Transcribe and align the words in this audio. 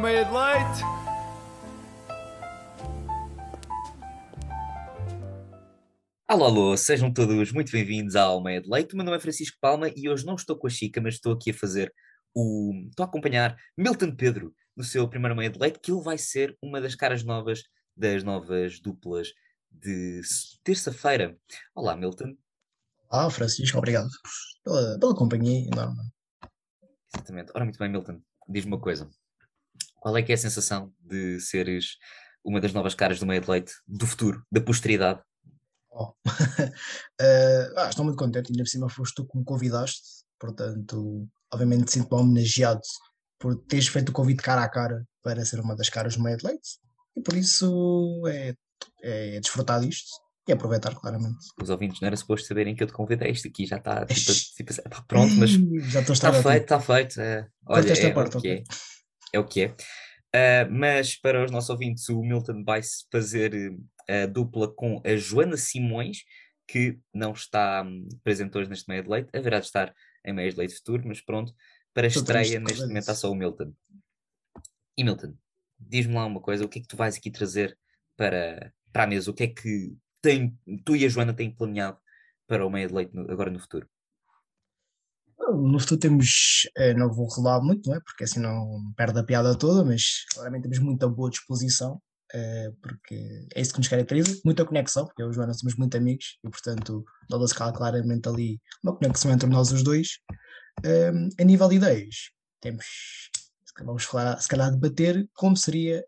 Meia 0.00 0.24
de 0.24 0.32
leite! 0.32 0.82
Alô, 6.26 6.44
alô, 6.46 6.76
sejam 6.78 7.12
todos 7.12 7.52
muito 7.52 7.70
bem-vindos 7.70 8.16
ao 8.16 8.42
Meia 8.42 8.62
de 8.62 8.70
Leite. 8.70 8.94
O 8.94 8.96
meu 8.96 9.04
nome 9.04 9.18
é 9.18 9.20
Francisco 9.20 9.58
Palma 9.60 9.90
e 9.94 10.08
hoje 10.08 10.24
não 10.24 10.34
estou 10.34 10.56
com 10.56 10.66
a 10.66 10.70
Chica, 10.70 11.00
mas 11.00 11.14
estou 11.14 11.34
aqui 11.34 11.50
a 11.50 11.54
fazer 11.54 11.92
o. 12.34 12.72
Estou 12.88 13.04
a 13.04 13.06
acompanhar 13.06 13.54
Milton 13.76 14.16
Pedro 14.16 14.54
no 14.74 14.82
seu 14.82 15.06
primeiro 15.08 15.36
Meia 15.36 15.50
de 15.50 15.58
Leite, 15.58 15.78
que 15.78 15.92
ele 15.92 16.00
vai 16.00 16.16
ser 16.16 16.56
uma 16.62 16.80
das 16.80 16.94
caras 16.94 17.22
novas 17.22 17.62
das 17.94 18.24
novas 18.24 18.80
duplas 18.80 19.28
de 19.70 20.22
terça-feira. 20.64 21.36
Olá, 21.74 21.94
Milton. 21.94 22.34
Ah, 23.10 23.28
Francisco, 23.28 23.76
obrigado 23.76 24.08
pela, 24.64 24.98
pela 24.98 25.14
companhia 25.14 25.68
enorme. 25.68 26.00
Exatamente. 27.14 27.52
Ora, 27.54 27.64
muito 27.64 27.78
bem, 27.78 27.90
Milton, 27.90 28.22
diz-me 28.48 28.72
uma 28.72 28.80
coisa. 28.80 29.10
Qual 30.02 30.16
é 30.16 30.22
que 30.22 30.32
é 30.32 30.34
a 30.34 30.38
sensação 30.38 30.92
de 31.00 31.38
seres 31.38 31.96
uma 32.44 32.60
das 32.60 32.72
novas 32.72 32.92
caras 32.92 33.20
do 33.20 33.26
meio 33.26 33.40
de 33.40 33.48
leite 33.48 33.72
do 33.86 34.04
futuro, 34.04 34.44
da 34.50 34.60
posteridade? 34.60 35.20
Oh. 35.92 36.08
uh, 36.08 36.12
ah, 37.78 37.88
estou 37.88 38.04
muito 38.04 38.18
contente, 38.18 38.50
ainda 38.50 38.64
por 38.64 38.68
cima 38.68 38.88
foste 38.88 39.14
tu 39.14 39.24
que 39.28 39.38
me 39.38 39.44
convidaste, 39.44 40.02
portanto, 40.40 41.28
obviamente 41.52 41.92
sinto-me 41.92 42.20
homenageado 42.20 42.80
por 43.38 43.54
teres 43.66 43.86
feito 43.86 44.08
o 44.08 44.12
convite 44.12 44.42
cara 44.42 44.64
a 44.64 44.68
cara 44.68 45.06
para 45.22 45.44
ser 45.44 45.60
uma 45.60 45.76
das 45.76 45.88
caras 45.88 46.16
do 46.16 46.22
meio 46.24 46.36
de 46.36 46.48
leite 46.48 46.80
e 47.16 47.22
por 47.22 47.36
isso 47.36 48.24
é, 48.26 48.56
é 49.04 49.38
desfrutar 49.38 49.80
disto 49.82 50.10
e 50.48 50.52
aproveitar, 50.52 50.96
claramente. 50.96 51.38
Os 51.62 51.70
ouvintes 51.70 52.00
não 52.00 52.08
era 52.08 52.16
suposto 52.16 52.48
saberem 52.48 52.74
que 52.74 52.82
eu 52.82 52.88
te 52.88 52.92
convidei. 52.92 53.30
Isto 53.30 53.46
aqui 53.46 53.66
já 53.66 53.76
está 53.76 54.04
tipo, 54.04 54.32
tipo, 54.56 55.06
pronto, 55.06 55.32
mas 55.34 55.50
já 55.92 56.00
está 56.00 56.32
feito, 56.32 56.62
está 56.64 56.80
feito. 56.80 57.20
É, 57.20 57.46
olha, 57.68 57.92
esta 57.92 58.08
é, 58.08 58.10
parte, 58.10 58.36
o 58.36 58.40
que 58.40 58.64
é. 59.32 59.38
o 59.38 59.44
que 59.44 59.62
é. 59.62 59.74
Uh, 60.34 60.70
mas 60.70 61.14
para 61.16 61.44
os 61.44 61.50
nossos 61.50 61.70
ouvintes, 61.70 62.08
o 62.08 62.22
Milton 62.22 62.64
vai 62.64 62.80
fazer 63.10 63.74
a 64.08 64.26
dupla 64.26 64.72
com 64.72 65.00
a 65.04 65.16
Joana 65.16 65.56
Simões, 65.56 66.24
que 66.66 66.98
não 67.12 67.32
está 67.32 67.82
um, 67.82 68.08
presente 68.24 68.56
hoje 68.56 68.70
neste 68.70 68.88
meio 68.88 69.02
de 69.02 69.08
leite, 69.08 69.30
haverá 69.34 69.60
de 69.60 69.66
estar 69.66 69.94
em 70.24 70.32
meio 70.32 70.50
de 70.50 70.58
leite 70.58 70.74
futuro, 70.76 71.02
mas 71.06 71.20
pronto, 71.20 71.54
para 71.92 72.06
a 72.06 72.08
estreia 72.08 72.58
neste 72.60 72.80
momento 72.80 72.98
está 72.98 73.14
só 73.14 73.30
o 73.30 73.34
Milton. 73.34 73.74
E 74.96 75.04
Milton, 75.04 75.34
diz-me 75.78 76.14
lá 76.14 76.24
uma 76.24 76.40
coisa, 76.40 76.64
o 76.64 76.68
que 76.68 76.78
é 76.78 76.82
que 76.82 76.88
tu 76.88 76.96
vais 76.96 77.16
aqui 77.16 77.30
trazer 77.30 77.76
para, 78.16 78.72
para 78.92 79.04
a 79.04 79.06
mesa? 79.06 79.30
O 79.30 79.34
que 79.34 79.44
é 79.44 79.48
que 79.48 79.94
tem, 80.20 80.56
tu 80.84 80.96
e 80.96 81.04
a 81.04 81.08
Joana 81.08 81.34
têm 81.34 81.50
planeado 81.50 81.98
para 82.46 82.64
o 82.66 82.70
meio 82.70 82.88
de 82.88 82.94
leite 82.94 83.14
no, 83.14 83.30
agora 83.30 83.50
no 83.50 83.58
futuro? 83.58 83.88
No 85.50 85.78
futuro 85.78 86.00
temos, 86.00 86.68
eh, 86.76 86.94
não 86.94 87.12
vou 87.12 87.28
revelar 87.28 87.60
muito, 87.62 87.88
não 87.88 87.96
é? 87.96 88.00
Porque 88.00 88.24
assim 88.24 88.40
não 88.40 88.92
perde 88.96 89.18
a 89.18 89.24
piada 89.24 89.56
toda, 89.56 89.84
mas 89.84 90.24
claramente 90.32 90.62
temos 90.62 90.78
muita 90.78 91.08
boa 91.08 91.30
disposição, 91.30 92.00
eh, 92.32 92.70
porque 92.80 93.46
é 93.54 93.60
isso 93.60 93.72
que 93.72 93.78
nos 93.78 93.88
caracteriza, 93.88 94.40
muita 94.44 94.64
conexão, 94.64 95.06
porque 95.06 95.22
eu 95.22 95.26
e 95.26 95.30
a 95.30 95.32
Joana 95.32 95.54
somos 95.54 95.76
muito 95.76 95.96
amigos 95.96 96.38
e 96.44 96.50
portanto 96.50 97.04
nota-se 97.28 97.54
claramente 97.54 98.28
ali 98.28 98.60
uma 98.82 98.96
conexão 98.96 99.32
entre 99.32 99.48
nós 99.48 99.72
os 99.72 99.82
dois. 99.82 100.18
A 101.38 101.44
nível 101.44 101.68
de 101.68 101.76
ideias, 101.76 102.30
temos, 102.60 102.86
vamos 103.84 104.04
falar, 104.04 104.40
se 104.40 104.48
calhar 104.48 104.70
debater 104.70 105.28
como 105.34 105.56
seria 105.56 106.04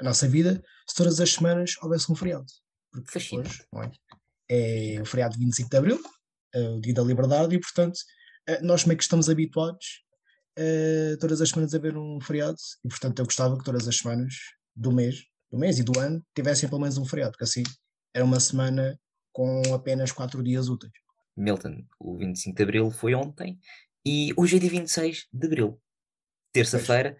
a 0.00 0.04
nossa 0.04 0.26
vida 0.26 0.62
se 0.88 0.96
todas 0.96 1.20
as 1.20 1.32
semanas 1.32 1.74
houvesse 1.82 2.10
um 2.10 2.16
feriado. 2.16 2.46
Porque 2.90 3.18
hoje 3.36 3.64
é? 4.48 4.96
é 4.96 5.02
o 5.02 5.04
feriado 5.04 5.34
de 5.34 5.40
25 5.40 5.70
de 5.70 5.76
Abril, 5.76 6.00
é 6.54 6.68
o 6.68 6.80
dia 6.80 6.94
da 6.94 7.02
liberdade, 7.02 7.54
e 7.54 7.60
portanto 7.60 7.98
eh, 8.46 8.60
nós 8.62 8.84
meio 8.84 8.96
que 8.96 9.04
estamos 9.04 9.28
habituados 9.28 10.02
a 10.58 11.16
todas 11.18 11.40
as 11.40 11.48
semanas 11.50 11.72
a 11.72 11.76
haver 11.76 11.96
um 11.96 12.20
feriado, 12.20 12.56
e 12.84 12.88
portanto 12.88 13.18
eu 13.18 13.24
gostava 13.24 13.56
que 13.56 13.64
todas 13.64 13.86
as 13.88 13.96
semanas 13.96 14.34
do 14.74 14.92
mês, 14.92 15.24
do 15.50 15.58
mês 15.58 15.78
e 15.78 15.82
do 15.82 15.98
ano 15.98 16.24
tivessem 16.34 16.68
pelo 16.68 16.80
menos 16.80 16.98
um 16.98 17.04
feriado, 17.04 17.32
porque 17.32 17.44
assim 17.44 17.62
era 18.14 18.24
uma 18.24 18.40
semana 18.40 18.98
com 19.32 19.62
apenas 19.72 20.12
4 20.12 20.42
dias 20.42 20.68
úteis. 20.68 20.92
Milton, 21.36 21.84
o 21.98 22.18
25 22.18 22.56
de 22.56 22.62
Abril 22.62 22.90
foi 22.90 23.14
ontem 23.14 23.58
e 24.04 24.32
hoje 24.36 24.56
é 24.56 24.58
dia 24.58 24.70
26 24.70 25.28
de 25.32 25.46
Abril, 25.46 25.80
terça-feira, 26.52 27.16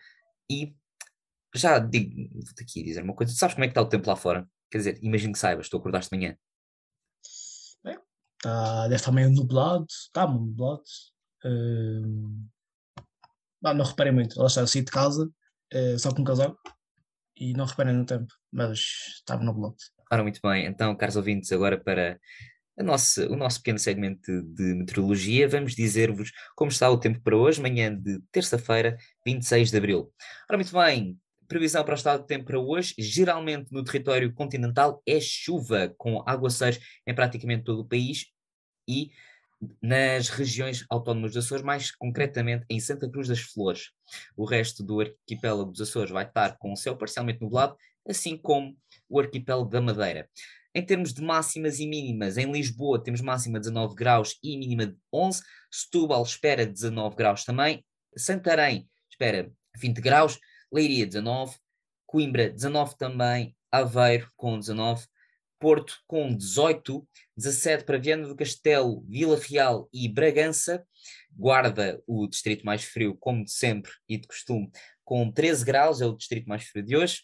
e 0.51 0.75
já 1.55 1.79
digo, 1.79 2.29
vou-te 2.33 2.63
aqui 2.63 2.83
dizer 2.83 3.03
uma 3.03 3.15
coisa, 3.15 3.33
tu 3.33 3.39
sabes 3.39 3.55
como 3.55 3.65
é 3.65 3.69
que 3.69 3.73
está 3.73 3.83
o 3.83 3.89
tempo 3.89 4.09
lá 4.09 4.17
fora? 4.17 4.49
Quer 4.71 4.79
dizer, 4.79 4.99
imagino 5.03 5.33
que 5.33 5.39
saibas, 5.39 5.69
tu 5.69 5.77
acordaste 5.77 6.11
de 6.11 6.17
manhã. 6.17 6.37
Tá, 8.43 8.84
deve 8.84 8.97
estar 8.97 9.12
meio 9.12 9.31
nublado, 9.31 9.87
está 9.89 10.27
nublado. 10.27 10.83
Uh, 11.45 12.49
não 13.62 13.84
reparei 13.84 14.12
muito, 14.12 14.39
lá 14.39 14.47
está, 14.47 14.62
eu 14.62 14.67
de 14.67 14.84
casa 14.84 15.31
uh, 15.75 15.99
só 15.99 16.15
com 16.15 16.23
um 16.23 16.25
casaco 16.25 16.59
e 17.37 17.53
não 17.53 17.67
reparei 17.67 17.93
no 17.93 18.05
tempo, 18.05 18.33
mas 18.53 18.78
estava 19.19 19.43
nublado. 19.43 19.77
Ora, 20.11 20.23
muito 20.23 20.41
bem, 20.43 20.67
então, 20.67 20.97
caros 20.97 21.17
ouvintes, 21.17 21.53
agora 21.53 21.78
para 21.78 22.19
nossa, 22.83 23.31
o 23.31 23.37
nosso 23.37 23.59
pequeno 23.59 23.78
segmento 23.78 24.43
de 24.43 24.75
meteorologia, 24.75 25.49
vamos 25.49 25.75
dizer-vos 25.75 26.33
como 26.57 26.71
está 26.71 26.91
o 26.91 26.99
tempo 26.99 27.21
para 27.21 27.37
hoje, 27.37 27.61
manhã 27.61 27.95
de 27.95 28.21
terça-feira, 28.33 28.97
26 29.27 29.71
de 29.71 29.77
abril. 29.77 30.12
Ora, 30.49 30.57
muito 30.57 30.72
bem, 30.72 31.19
previsão 31.50 31.84
para 31.84 31.94
o 31.94 31.97
estado 31.97 32.22
do 32.22 32.27
tempo 32.27 32.44
para 32.44 32.61
hoje, 32.61 32.94
geralmente 32.97 33.72
no 33.72 33.83
território 33.83 34.33
continental 34.33 35.03
é 35.05 35.19
chuva, 35.21 35.93
com 35.99 36.22
aguaceiros 36.25 36.78
em 37.05 37.12
praticamente 37.12 37.65
todo 37.65 37.81
o 37.81 37.84
país 37.84 38.27
e 38.88 39.11
nas 39.83 40.28
regiões 40.28 40.87
autónomas 40.89 41.33
dos 41.33 41.44
Açores, 41.44 41.65
mais 41.65 41.91
concretamente 41.91 42.65
em 42.71 42.78
Santa 42.78 43.10
Cruz 43.10 43.27
das 43.27 43.41
Flores. 43.41 43.91
O 44.37 44.44
resto 44.44 44.84
do 44.84 45.00
arquipélago 45.00 45.72
dos 45.72 45.81
Açores 45.81 46.12
vai 46.12 46.25
estar 46.25 46.56
com 46.56 46.72
o 46.72 46.77
céu 46.77 46.97
parcialmente 46.97 47.43
nublado, 47.43 47.77
assim 48.09 48.37
como 48.37 48.78
o 49.09 49.19
arquipélago 49.19 49.69
da 49.69 49.81
Madeira. 49.81 50.31
Em 50.72 50.87
termos 50.87 51.12
de 51.12 51.21
máximas 51.21 51.81
e 51.81 51.87
mínimas, 51.87 52.39
em 52.39 52.50
Lisboa 52.50 53.03
temos 53.03 53.21
máxima 53.21 53.59
de 53.59 53.65
19 53.65 53.97
graus 53.97 54.39
e 54.41 54.56
mínima 54.56 54.87
de 54.87 54.97
11, 55.12 55.43
Setúbal 55.69 56.22
espera 56.22 56.65
19 56.65 57.16
graus 57.16 57.44
também, 57.44 57.84
Santarém 58.16 58.89
espera 59.10 59.50
20 59.77 60.00
graus, 60.00 60.39
Leiria 60.73 61.07
19, 61.07 61.57
Coimbra 62.07 62.51
19 62.51 62.97
também, 62.97 63.57
Aveiro 63.71 64.29
com 64.37 64.59
19, 64.59 65.07
Porto 65.59 65.99
com 66.07 66.35
18, 66.35 67.07
17 67.37 67.85
para 67.85 67.99
Viana 67.99 68.27
do 68.27 68.35
Castelo, 68.35 69.05
Vila 69.07 69.39
Real 69.39 69.89
e 69.93 70.09
Bragança, 70.09 70.85
Guarda, 71.37 72.03
o 72.07 72.27
distrito 72.27 72.65
mais 72.65 72.85
frio, 72.85 73.17
como 73.19 73.45
de 73.45 73.53
sempre 73.53 73.93
e 74.09 74.19
de 74.19 74.27
costume, 74.27 74.71
com 75.05 75.31
13 75.31 75.65
graus, 75.65 76.01
é 76.01 76.07
o 76.07 76.17
distrito 76.17 76.49
mais 76.49 76.65
frio 76.65 76.85
de 76.85 76.97
hoje. 76.97 77.23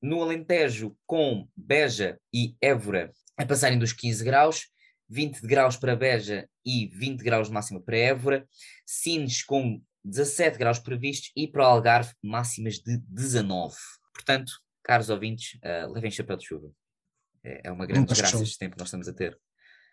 No 0.00 0.22
Alentejo, 0.22 0.96
com 1.06 1.48
Beja 1.54 2.18
e 2.32 2.56
Évora 2.60 3.12
a 3.36 3.46
passarem 3.46 3.78
dos 3.78 3.92
15 3.92 4.22
graus, 4.22 4.66
20 5.08 5.40
graus 5.40 5.76
para 5.76 5.96
Beja 5.96 6.48
e 6.64 6.86
20 6.88 7.22
graus 7.22 7.48
máxima 7.48 7.80
para 7.80 7.96
Évora, 7.96 8.46
Sines 8.86 9.42
com 9.42 9.82
17 10.04 10.58
graus 10.58 10.78
previstos 10.78 11.30
e 11.36 11.46
para 11.46 11.62
o 11.62 11.66
Algarve 11.66 12.12
máximas 12.22 12.74
de 12.74 12.98
19. 13.08 13.74
Portanto, 14.14 14.52
caros 14.82 15.10
ouvintes, 15.10 15.58
uh, 15.64 15.92
levem 15.92 16.10
chapéu 16.10 16.36
de 16.36 16.46
chuva. 16.46 16.70
É, 17.44 17.68
é 17.68 17.72
uma 17.72 17.86
grande 17.86 18.08
desgraça 18.08 18.42
este 18.42 18.58
tempo 18.58 18.76
que 18.76 18.80
nós 18.80 18.88
estamos 18.88 19.08
a 19.08 19.12
ter. 19.12 19.38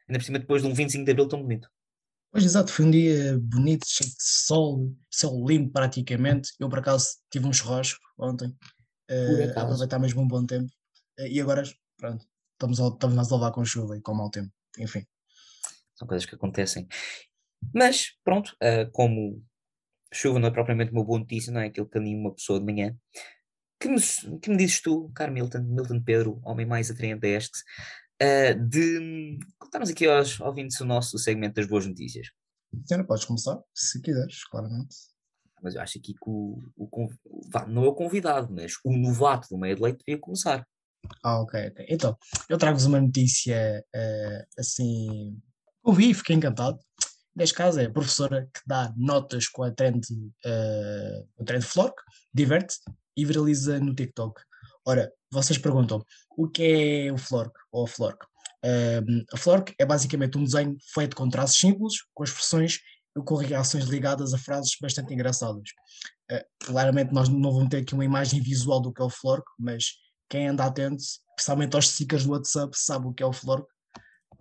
Ainda 0.08 0.20
por 0.20 0.26
cima, 0.26 0.40
depois 0.40 0.62
de 0.62 0.68
um 0.68 0.74
25 0.74 1.06
de 1.06 1.12
abril 1.12 1.28
tão 1.28 1.42
bonito. 1.42 1.70
Pois 2.32 2.44
exato, 2.44 2.72
foi 2.72 2.86
um 2.86 2.92
dia 2.92 3.38
bonito, 3.42 3.86
cheio 3.88 4.10
de 4.10 4.16
sol, 4.20 4.96
céu 5.10 5.32
limpo 5.46 5.72
praticamente. 5.72 6.52
Eu 6.60 6.70
por 6.70 6.80
acaso 6.80 7.08
tive 7.32 7.48
um 7.48 7.54
churrasco 7.54 8.00
ontem, 8.18 8.50
uh, 9.10 9.60
aproveitar 9.60 10.00
mesmo 10.00 10.22
um 10.22 10.28
bom 10.28 10.46
tempo. 10.46 10.72
Uh, 11.20 11.28
e 11.28 11.40
agora, 11.40 11.64
pronto, 11.98 12.26
estamos, 12.54 12.80
a, 12.80 12.88
estamos 12.88 13.32
a 13.32 13.36
levar 13.36 13.52
com 13.52 13.66
chuva 13.66 13.98
e 13.98 14.02
com 14.02 14.14
mau 14.14 14.30
tempo. 14.30 14.52
Enfim. 14.78 15.06
São 15.96 16.08
coisas 16.08 16.26
que 16.26 16.36
acontecem. 16.36 16.88
Mas, 17.74 18.12
pronto, 18.24 18.56
uh, 18.62 18.90
como 18.92 19.44
chuva 20.14 20.40
não 20.40 20.48
é 20.48 20.52
propriamente 20.52 20.92
uma 20.92 21.04
boa 21.04 21.20
notícia, 21.20 21.52
não 21.52 21.62
é 21.62 21.68
aquilo 21.68 21.90
que 21.90 21.98
anima 21.98 22.30
uma 22.30 22.36
pessoa 22.36 22.60
de 22.60 22.66
manhã. 22.66 22.96
Que 23.80 23.90
me, 23.90 24.02
que 24.42 24.50
me 24.50 24.58
dizes 24.58 24.82
tu, 24.82 25.12
caro 25.14 25.32
Milton, 25.32 25.60
Milton 25.60 26.02
Pedro, 26.02 26.42
homem 26.44 26.66
mais 26.66 26.90
atraente 26.90 27.22
deste, 27.22 27.60
uh, 28.22 28.68
de 28.68 29.38
contarmos 29.60 29.90
aqui 29.90 30.08
aos 30.08 30.40
ouvintes 30.40 30.80
o 30.80 30.86
nosso 30.86 31.18
segmento 31.18 31.56
das 31.56 31.68
boas 31.68 31.86
notícias? 31.86 32.28
Senhora, 32.86 33.06
podes 33.06 33.26
começar, 33.26 33.60
se 33.74 34.02
quiseres, 34.02 34.44
claramente. 34.46 34.96
Mas 35.62 35.76
eu 35.76 35.82
acho 35.82 35.98
aqui 35.98 36.14
que 36.14 36.30
o, 36.30 36.60
o, 36.76 37.10
não 37.68 37.84
é 37.84 37.88
o 37.88 37.94
convidado, 37.94 38.54
mas 38.54 38.74
o 38.84 38.96
novato 38.96 39.48
do 39.50 39.58
meio 39.58 39.76
de 39.76 39.82
leite 39.82 40.04
devia 40.06 40.20
começar. 40.20 40.66
Ah, 41.24 41.42
ok, 41.42 41.68
ok. 41.68 41.86
Então, 41.90 42.18
eu 42.50 42.58
trago-vos 42.58 42.86
uma 42.86 43.00
notícia 43.00 43.84
uh, 43.96 44.60
assim. 44.60 45.40
Ouvi 45.84 46.10
e 46.10 46.14
fiquei 46.14 46.36
encantado 46.36 46.80
neste 47.38 47.56
caso 47.56 47.80
é 47.80 47.86
a 47.86 47.92
professora 47.92 48.50
que 48.52 48.62
dá 48.66 48.92
notas 48.98 49.48
com 49.48 49.64
a 49.64 49.72
trend, 49.72 50.02
uh, 50.12 51.46
trend 51.46 51.64
Flork, 51.64 51.96
diverte 52.34 52.78
e 53.16 53.24
viraliza 53.24 53.80
no 53.80 53.94
TikTok. 53.94 54.42
Ora, 54.86 55.12
vocês 55.32 55.60
perguntam, 55.60 56.04
o 56.36 56.48
que 56.48 56.64
é 57.08 57.14
o 57.14 57.18
Flork 57.18 57.54
ou 57.72 57.86
a 57.86 57.88
Flork? 57.88 58.26
Uh, 58.66 59.24
a 59.32 59.38
Flork 59.38 59.74
é 59.78 59.86
basicamente 59.86 60.38
um 60.38 60.44
desenho 60.44 60.76
feito 60.94 61.16
com 61.16 61.30
traços 61.30 61.60
simples, 61.60 61.98
com 62.14 62.24
expressões 62.24 62.80
e 63.16 63.22
com 63.22 63.36
reações 63.36 63.86
ligadas 63.86 64.34
a 64.34 64.38
frases 64.40 64.76
bastante 64.82 65.14
engraçadas. 65.14 65.70
Uh, 66.32 66.66
claramente 66.66 67.14
nós 67.14 67.30
não 67.30 67.54
vamos 67.54 67.70
ter 67.70 67.78
aqui 67.78 67.94
uma 67.94 68.06
imagem 68.06 68.42
visual 68.42 68.82
do 68.82 68.92
que 68.92 69.02
é 69.02 69.06
o 69.06 69.10
Florco, 69.12 69.52
mas 69.60 69.86
quem 70.28 70.48
anda 70.48 70.66
atento, 70.66 71.04
especialmente 71.38 71.76
aos 71.76 71.90
stickers 71.90 72.26
do 72.26 72.32
WhatsApp, 72.32 72.76
sabe 72.76 73.06
o 73.06 73.14
que 73.14 73.22
é 73.22 73.26
o 73.26 73.32
Florco. 73.32 73.70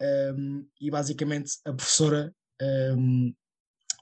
Um, 0.00 0.66
e 0.80 0.90
basicamente 0.90 1.52
a 1.64 1.72
professora 1.72 2.32
um, 2.62 3.34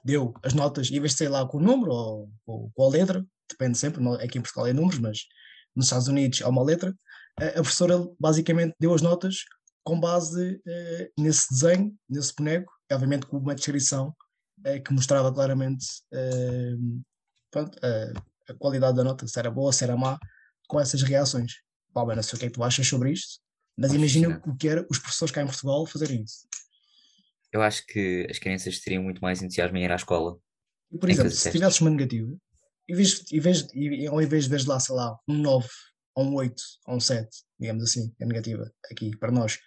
deu 0.03 0.33
as 0.43 0.53
notas, 0.53 0.89
em 0.91 0.99
vez 0.99 1.13
de 1.13 1.17
ser 1.17 1.29
lá 1.29 1.47
com 1.47 1.57
o 1.57 1.61
número 1.61 1.91
ou, 1.91 2.31
ou 2.45 2.71
com 2.73 2.83
a 2.85 2.89
letra, 2.89 3.25
depende 3.49 3.77
sempre, 3.77 4.03
aqui 4.23 4.37
em 4.37 4.41
Portugal 4.41 4.67
é 4.67 4.73
números, 4.73 4.99
mas 4.99 5.19
nos 5.75 5.85
Estados 5.85 6.07
Unidos 6.07 6.41
há 6.41 6.49
uma 6.49 6.63
letra, 6.63 6.95
a, 7.39 7.47
a 7.47 7.53
professora 7.53 7.97
basicamente 8.19 8.75
deu 8.79 8.93
as 8.93 9.01
notas 9.01 9.37
com 9.83 9.99
base 9.99 10.55
uh, 10.55 11.21
nesse 11.21 11.49
desenho, 11.51 11.95
nesse 12.09 12.33
boneco, 12.35 12.71
obviamente 12.91 13.25
com 13.25 13.37
uma 13.37 13.55
descrição 13.55 14.15
uh, 14.59 14.83
que 14.83 14.93
mostrava 14.93 15.33
claramente 15.33 15.85
uh, 16.13 17.03
pronto, 17.51 17.77
a 18.49 18.53
qualidade 18.55 18.97
da 18.97 19.03
nota, 19.03 19.27
se 19.27 19.39
era 19.39 19.49
boa, 19.49 19.71
se 19.71 19.83
era 19.83 19.95
má, 19.95 20.19
com 20.67 20.79
essas 20.79 21.01
reações. 21.01 21.53
Pá, 21.93 22.03
não 22.03 22.21
sei 22.21 22.35
o 22.35 22.39
que 22.39 22.45
é 22.45 22.49
que 22.49 22.55
tu 22.55 22.63
achas 22.63 22.87
sobre 22.87 23.11
isto, 23.11 23.39
mas 23.77 23.93
imagina 23.93 24.41
o 24.45 24.55
que 24.55 24.67
era 24.67 24.85
os 24.89 24.99
professores 24.99 25.31
cá 25.31 25.41
em 25.41 25.45
Portugal 25.45 25.85
fazerem 25.85 26.23
isso. 26.23 26.47
Eu 27.55 27.61
acho 27.61 27.85
que 27.85 28.27
as 28.29 28.37
crianças 28.37 28.81
teriam 28.81 29.01
muito 29.01 29.21
mais 29.21 29.41
entusiasmo 29.41 29.77
em 29.77 29.85
ir 29.85 29.91
à 29.91 29.95
escola. 29.95 30.37
E, 30.91 30.97
por 30.97 31.09
exemplo, 31.09 31.31
se 31.31 31.49
tivesses 31.49 31.79
uma 31.79 31.89
negativa, 31.89 32.35
em 32.85 32.93
vez, 32.93 33.23
em 33.31 33.39
vez, 33.39 33.65
ao 34.09 34.21
invés 34.21 34.43
de 34.43 34.49
ver 34.49 34.67
lá, 34.67 34.77
sei 34.77 34.93
lá, 34.93 35.17
um 35.25 35.37
9, 35.37 35.65
ou 36.15 36.25
um 36.25 36.35
8, 36.35 36.61
ou 36.85 36.97
um 36.97 36.99
7, 36.99 37.29
digamos 37.57 37.81
assim, 37.85 38.13
é 38.19 38.25
negativa 38.25 38.69
aqui 38.91 39.15
para 39.15 39.31
nós, 39.31 39.57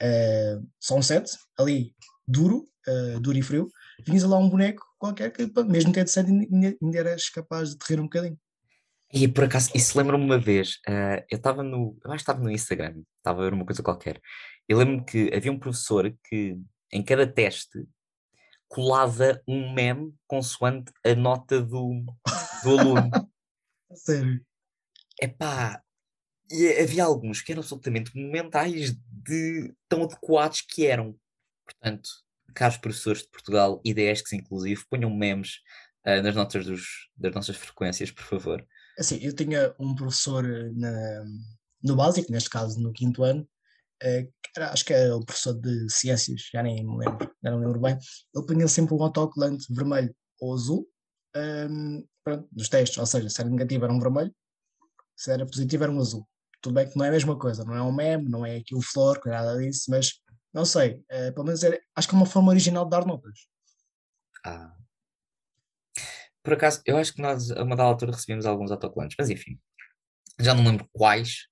uh, 0.00 0.64
só 0.78 0.96
um 0.96 1.02
7, 1.02 1.32
ali 1.58 1.92
duro, 2.28 2.68
uh, 2.86 3.18
duro 3.18 3.36
e 3.36 3.42
frio, 3.42 3.68
vinhas 4.06 4.22
lá 4.22 4.38
um 4.38 4.48
boneco 4.48 4.86
qualquer 4.96 5.32
que, 5.32 5.44
mesmo 5.64 5.92
que 5.92 5.98
é 5.98 6.04
de 6.04 6.12
7, 6.12 6.30
ainda, 6.30 6.76
eras 6.96 7.28
capaz 7.28 7.70
de 7.70 7.78
te 7.78 7.88
rir 7.88 7.98
um 7.98 8.04
bocadinho. 8.04 8.38
E 9.12 9.26
por 9.26 9.42
acaso, 9.42 9.68
isso 9.74 9.98
lembra-me 9.98 10.22
uma 10.24 10.38
vez, 10.38 10.76
uh, 10.88 11.24
eu 11.28 11.38
estava 11.38 11.64
no, 11.64 11.98
eu 12.04 12.12
acho 12.12 12.24
que 12.24 12.30
estava 12.30 12.40
no 12.40 12.52
Instagram, 12.52 13.02
estava 13.18 13.40
a 13.40 13.44
ver 13.46 13.52
uma 13.52 13.66
coisa 13.66 13.82
qualquer, 13.82 14.20
e 14.68 14.74
lembro-me 14.76 15.04
que 15.04 15.28
havia 15.34 15.50
um 15.50 15.58
professor 15.58 16.16
que 16.22 16.56
em 16.92 17.02
cada 17.02 17.26
teste 17.26 17.86
colava 18.68 19.42
um 19.46 19.72
meme 19.72 20.14
consoante 20.26 20.92
a 21.04 21.14
nota 21.14 21.60
do, 21.60 22.04
do 22.62 22.78
aluno. 22.78 23.10
Sério? 23.94 24.44
Epá, 25.20 25.82
e 26.50 26.68
havia 26.80 27.04
alguns 27.04 27.42
que 27.42 27.52
eram 27.52 27.60
absolutamente 27.60 28.16
momentais 28.16 28.94
de 29.08 29.74
tão 29.88 30.04
adequados 30.04 30.62
que 30.62 30.86
eram. 30.86 31.14
Portanto, 31.64 32.08
caros 32.54 32.78
professores 32.78 33.22
de 33.22 33.28
Portugal, 33.28 33.80
ideias 33.84 34.22
que 34.22 34.36
inclusive, 34.36 34.84
ponham 34.88 35.10
memes 35.14 35.60
uh, 36.06 36.22
nas 36.22 36.34
notas 36.34 36.66
dos, 36.66 37.10
das 37.16 37.34
nossas 37.34 37.56
frequências, 37.56 38.10
por 38.10 38.24
favor. 38.24 38.66
Assim, 38.98 39.18
eu 39.22 39.34
tinha 39.34 39.74
um 39.78 39.94
professor 39.94 40.44
na, 40.74 41.24
no 41.82 41.96
básico, 41.96 42.32
neste 42.32 42.50
caso 42.50 42.80
no 42.80 42.92
quinto 42.92 43.22
ano, 43.22 43.42
eh, 43.42 43.51
era, 44.02 44.72
acho 44.72 44.84
que 44.84 44.92
era 44.92 45.16
o 45.16 45.24
professor 45.24 45.54
de 45.54 45.90
ciências, 45.90 46.48
já 46.52 46.62
nem 46.62 46.84
me 46.84 46.98
lembro, 46.98 47.30
já 47.42 47.50
não 47.50 47.58
lembro 47.58 47.80
bem, 47.80 47.98
ele 48.34 48.46
punha 48.46 48.68
sempre 48.68 48.94
um 48.94 49.02
autocolante 49.02 49.72
vermelho 49.72 50.14
ou 50.40 50.54
azul 50.54 50.88
um, 51.36 52.06
pronto, 52.24 52.48
nos 52.52 52.68
testes, 52.68 52.98
ou 52.98 53.06
seja, 53.06 53.28
se 53.28 53.40
era 53.40 53.50
negativo 53.50 53.84
era 53.84 53.92
um 53.92 54.00
vermelho, 54.00 54.34
se 55.16 55.30
era 55.30 55.46
positivo 55.46 55.84
era 55.84 55.92
um 55.92 56.00
azul. 56.00 56.28
Tudo 56.60 56.74
bem 56.74 56.88
que 56.88 56.96
não 56.96 57.04
é 57.04 57.08
a 57.08 57.12
mesma 57.12 57.38
coisa, 57.38 57.64
não 57.64 57.74
é 57.74 57.82
um 57.82 57.92
meme, 57.92 58.28
não 58.28 58.46
é 58.46 58.56
aquilo 58.56 58.82
flor, 58.82 59.20
nada 59.24 59.58
disso, 59.58 59.90
mas 59.90 60.12
não 60.52 60.64
sei, 60.64 61.02
uh, 61.10 61.32
pelo 61.32 61.46
menos 61.46 61.62
era, 61.62 61.80
acho 61.96 62.08
que 62.08 62.14
é 62.14 62.18
uma 62.18 62.26
forma 62.26 62.50
original 62.50 62.84
de 62.84 62.90
dar 62.90 63.06
notas. 63.06 63.46
Ah, 64.44 64.74
por 66.42 66.54
acaso, 66.54 66.82
eu 66.84 66.96
acho 66.96 67.14
que 67.14 67.22
nós, 67.22 67.50
a 67.50 67.62
uma 67.62 67.76
dada 67.76 67.88
altura, 67.88 68.12
recebemos 68.12 68.46
alguns 68.46 68.70
autocolantes, 68.70 69.16
mas 69.18 69.30
enfim, 69.30 69.58
já 70.40 70.54
não 70.54 70.64
lembro 70.64 70.88
quais, 70.92 71.48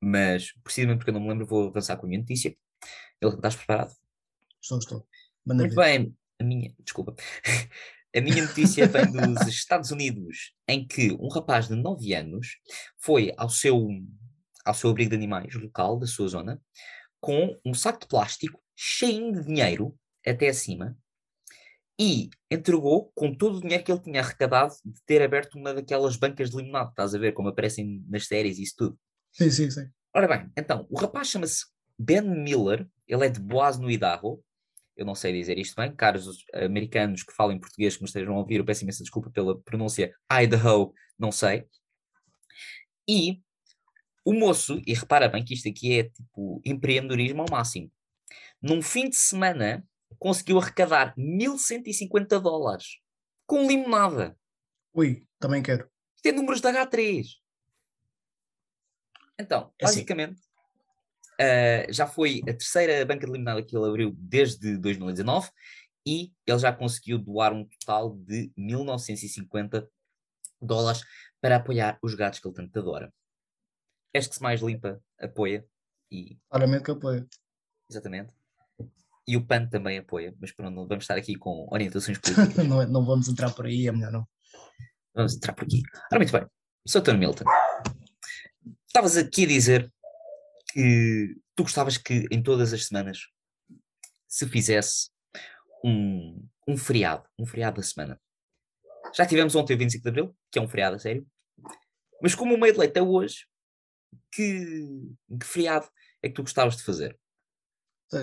mas 0.00 0.52
precisamente 0.62 0.98
porque 0.98 1.10
eu 1.10 1.14
não 1.14 1.20
me 1.20 1.28
lembro, 1.28 1.46
vou 1.46 1.68
avançar 1.68 1.96
com 1.96 2.06
a 2.06 2.08
minha 2.08 2.20
notícia. 2.20 2.56
Ele, 3.20 3.34
estás 3.34 3.56
preparado? 3.56 3.92
Estou, 4.60 4.78
estou. 4.78 5.08
Manda 5.44 5.62
Muito 5.64 5.76
ver. 5.76 5.98
bem, 5.98 6.16
a 6.40 6.44
minha, 6.44 6.74
desculpa. 6.80 7.14
A 8.14 8.20
minha 8.22 8.46
notícia 8.46 8.86
vem 8.86 9.12
dos 9.12 9.46
Estados 9.46 9.90
Unidos, 9.90 10.54
em 10.66 10.86
que 10.86 11.12
um 11.20 11.28
rapaz 11.28 11.68
de 11.68 11.74
9 11.74 12.14
anos 12.14 12.56
foi 12.96 13.30
ao 13.36 13.50
seu, 13.50 13.88
ao 14.64 14.72
seu 14.72 14.88
abrigo 14.88 15.10
de 15.10 15.16
animais 15.16 15.54
local 15.54 15.98
da 15.98 16.06
sua 16.06 16.26
zona 16.26 16.58
com 17.20 17.54
um 17.62 17.74
saco 17.74 18.00
de 18.00 18.06
plástico 18.06 18.58
cheio 18.74 19.32
de 19.32 19.44
dinheiro 19.44 19.94
até 20.26 20.48
acima 20.48 20.96
e 21.98 22.30
entregou 22.50 23.10
com 23.14 23.34
todo 23.34 23.58
o 23.58 23.60
dinheiro 23.60 23.82
que 23.84 23.90
ele 23.90 24.00
tinha 24.00 24.20
arrecadado 24.20 24.74
de 24.84 25.02
ter 25.04 25.22
aberto 25.22 25.56
uma 25.56 25.74
daquelas 25.74 26.16
bancas 26.16 26.50
de 26.50 26.56
limonada, 26.56 26.90
estás 26.90 27.14
a 27.14 27.18
ver 27.18 27.32
como 27.32 27.48
aparecem 27.48 28.02
nas 28.08 28.26
séries 28.26 28.58
e 28.58 28.62
isso 28.62 28.74
tudo. 28.76 28.98
Sim, 29.36 29.50
sim, 29.50 29.70
sim. 29.70 29.86
Ora 30.14 30.26
bem, 30.26 30.50
então, 30.56 30.86
o 30.88 30.98
rapaz 30.98 31.28
chama-se 31.28 31.66
Ben 31.98 32.22
Miller, 32.22 32.88
ele 33.06 33.26
é 33.26 33.28
de 33.28 33.38
Boaz 33.38 33.78
no 33.78 33.90
Idaho, 33.90 34.42
eu 34.96 35.04
não 35.04 35.14
sei 35.14 35.30
dizer 35.30 35.58
isto 35.58 35.76
bem, 35.76 35.94
caros 35.94 36.42
americanos 36.54 37.22
que 37.22 37.34
falem 37.34 37.60
português 37.60 37.96
que 37.96 38.02
me 38.02 38.06
estejam 38.06 38.34
a 38.34 38.38
ouvir, 38.38 38.56
eu 38.56 38.64
peço 38.64 38.82
imensa 38.82 39.02
desculpa 39.02 39.30
pela 39.30 39.60
pronúncia 39.60 40.10
Idaho, 40.32 40.94
não 41.18 41.30
sei. 41.30 41.66
E 43.06 43.42
o 44.24 44.32
moço, 44.32 44.80
e 44.86 44.94
repara 44.94 45.28
bem 45.28 45.44
que 45.44 45.52
isto 45.52 45.68
aqui 45.68 45.98
é 45.98 46.04
tipo 46.04 46.62
empreendedorismo 46.64 47.42
ao 47.42 47.50
máximo, 47.50 47.92
num 48.62 48.80
fim 48.80 49.10
de 49.10 49.16
semana 49.16 49.86
conseguiu 50.18 50.58
arrecadar 50.58 51.12
1150 51.14 52.40
dólares 52.40 53.00
com 53.46 53.68
limonada. 53.68 54.34
Ui, 54.94 55.26
também 55.38 55.62
quero. 55.62 55.90
Isto 56.16 56.26
é 56.26 56.32
números 56.32 56.62
da 56.62 56.72
H3. 56.72 57.26
Então, 59.38 59.72
é 59.78 59.84
assim. 59.84 59.96
basicamente, 59.96 60.40
assim. 61.38 61.90
uh, 61.90 61.92
já 61.92 62.06
foi 62.06 62.40
a 62.42 62.52
terceira 62.52 63.04
banca 63.04 63.26
de 63.26 63.32
limonada 63.32 63.62
que 63.62 63.76
ele 63.76 63.86
abriu 63.86 64.14
desde 64.18 64.76
2019 64.78 65.50
e 66.06 66.32
ele 66.46 66.58
já 66.58 66.72
conseguiu 66.72 67.18
doar 67.18 67.52
um 67.52 67.64
total 67.64 68.16
de 68.16 68.52
1950 68.56 69.88
dólares 70.62 71.02
para 71.40 71.56
apoiar 71.56 71.98
os 72.02 72.14
gatos 72.14 72.38
que 72.38 72.46
ele 72.46 72.54
tanto 72.54 72.78
adora. 72.78 73.12
Este 74.14 74.30
que 74.30 74.36
se 74.36 74.42
mais 74.42 74.60
limpa, 74.60 75.00
apoia. 75.20 75.66
E... 76.10 76.38
Claramente 76.48 76.84
que 76.84 76.90
apoia. 76.92 77.26
Exatamente. 77.90 78.32
E 79.28 79.36
o 79.36 79.44
PAN 79.44 79.66
também 79.66 79.98
apoia, 79.98 80.34
mas 80.40 80.52
pronto, 80.52 80.74
não 80.74 80.86
vamos 80.86 81.02
estar 81.02 81.16
aqui 81.16 81.34
com 81.34 81.66
orientações 81.70 82.18
políticas. 82.22 82.66
não, 82.66 82.80
é, 82.80 82.86
não 82.86 83.04
vamos 83.04 83.28
entrar 83.28 83.52
por 83.52 83.66
aí, 83.66 83.88
é 83.88 83.92
melhor 83.92 84.12
não. 84.12 84.28
Vamos 85.14 85.34
entrar 85.34 85.52
por 85.52 85.64
aqui. 85.64 85.82
Ora, 86.10 86.20
muito 86.20 86.32
bem. 86.32 86.46
Sr. 86.86 87.02
Tony 87.02 87.18
Milton, 87.18 87.44
estavas 88.96 89.18
aqui 89.18 89.44
a 89.44 89.48
dizer 89.48 89.92
que 90.72 91.36
tu 91.54 91.64
gostavas 91.64 91.98
que 91.98 92.26
em 92.30 92.42
todas 92.42 92.72
as 92.72 92.86
semanas 92.86 93.26
se 94.26 94.48
fizesse 94.48 95.10
um, 95.84 96.48
um 96.66 96.78
feriado, 96.78 97.28
um 97.38 97.44
feriado 97.44 97.76
da 97.76 97.86
semana. 97.86 98.18
Já 99.14 99.26
tivemos 99.26 99.54
ontem 99.54 99.74
o 99.74 99.78
25 99.78 100.02
de 100.02 100.08
Abril, 100.08 100.36
que 100.50 100.58
é 100.58 100.62
um 100.62 100.68
feriado 100.68 100.96
a 100.96 100.98
sério, 100.98 101.26
mas 102.22 102.34
como 102.34 102.54
o 102.54 102.58
meio 102.58 102.72
de 102.72 102.78
leite 102.78 102.98
é 102.98 103.02
hoje, 103.02 103.46
que, 104.32 105.12
que 105.38 105.46
feriado 105.46 105.86
é 106.22 106.28
que 106.28 106.34
tu 106.34 106.42
gostavas 106.42 106.76
de 106.76 106.82
fazer? 106.82 107.18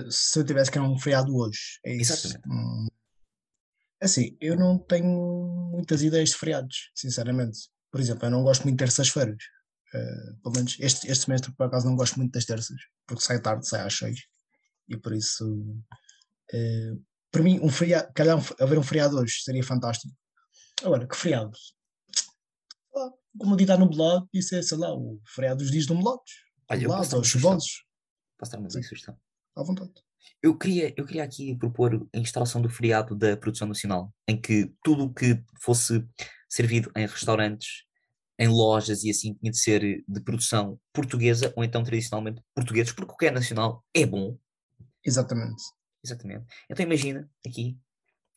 se 0.09 0.39
eu 0.39 0.45
tivesse 0.45 0.71
que 0.71 0.77
era 0.77 0.87
um 0.87 0.97
feriado 0.97 1.35
hoje, 1.35 1.77
é 1.85 1.93
isso. 1.93 2.13
Exatamente. 2.13 2.49
Hum, 2.49 2.87
assim, 4.01 4.35
eu 4.39 4.55
não 4.55 4.79
tenho 4.79 5.69
muitas 5.71 6.01
ideias 6.01 6.29
de 6.29 6.37
feriados, 6.37 6.89
sinceramente. 6.95 7.69
Por 7.91 7.99
exemplo, 7.99 8.25
eu 8.25 8.31
não 8.31 8.43
gosto 8.43 8.63
muito 8.63 8.77
de 8.77 8.83
terças-feiras. 8.85 9.43
Uh, 9.93 10.35
pelo 10.41 10.55
menos 10.55 10.75
este, 10.79 11.07
este 11.07 11.25
semestre, 11.25 11.51
por 11.53 11.65
acaso, 11.65 11.85
não 11.85 11.95
gosto 11.95 12.17
muito 12.17 12.31
das 12.31 12.45
terças, 12.45 12.77
porque 13.05 13.23
sai 13.23 13.39
tarde, 13.39 13.67
sai 13.67 13.81
às 13.81 13.93
seis. 13.95 14.21
E 14.89 14.97
por 14.97 15.13
isso, 15.13 15.45
uh, 15.53 17.05
para 17.31 17.43
mim, 17.43 17.59
um 17.61 17.69
feriado, 17.69 18.11
calhar 18.13 18.37
um, 18.37 18.63
haver 18.63 18.77
um 18.77 18.83
feriado 18.83 19.17
hoje 19.17 19.41
seria 19.43 19.63
fantástico. 19.63 20.13
Agora, 20.83 21.07
que 21.07 21.15
feriado? 21.15 21.51
Ah, 22.95 23.11
como 23.37 23.55
diz 23.55 23.67
no 23.67 23.89
blog, 23.89 24.27
isso 24.33 24.55
é, 24.55 24.61
sei 24.61 24.77
lá, 24.77 24.93
o 24.93 25.21
feriado 25.25 25.59
dos 25.59 25.71
dias 25.71 25.87
nublados. 25.87 26.31
Olha, 26.69 26.89
ou 26.89 27.23
chuvosos. 27.23 27.85
Posso 28.37 28.51
dar 28.51 28.59
uma 28.59 28.69
sugestão? 28.69 29.17
à 29.55 29.63
vontade. 29.63 29.91
Eu 30.41 30.57
queria, 30.57 30.93
eu 30.97 31.05
queria 31.05 31.23
aqui 31.23 31.55
propor 31.55 32.07
a 32.13 32.17
instalação 32.17 32.61
do 32.61 32.69
feriado 32.69 33.15
da 33.15 33.37
produção 33.37 33.67
nacional, 33.67 34.13
em 34.27 34.39
que 34.39 34.73
tudo 34.83 35.05
o 35.05 35.13
que 35.13 35.41
fosse 35.61 36.05
servido 36.49 36.91
em 36.95 37.05
restaurantes, 37.05 37.83
em 38.37 38.47
lojas 38.47 39.03
e 39.03 39.11
assim 39.11 39.33
tinha 39.35 39.51
de 39.51 39.59
ser 39.59 40.03
de 40.07 40.21
produção 40.21 40.79
portuguesa 40.91 41.53
ou 41.55 41.63
então 41.63 41.83
tradicionalmente 41.83 42.41
portugueses, 42.53 42.91
porque 42.93 43.11
o 43.11 43.17
que 43.17 43.27
é 43.27 43.31
nacional 43.31 43.83
é 43.93 44.05
bom. 44.05 44.37
Exatamente. 45.03 45.61
Exatamente. 46.03 46.45
Então 46.69 46.85
imagina 46.85 47.29
aqui 47.45 47.77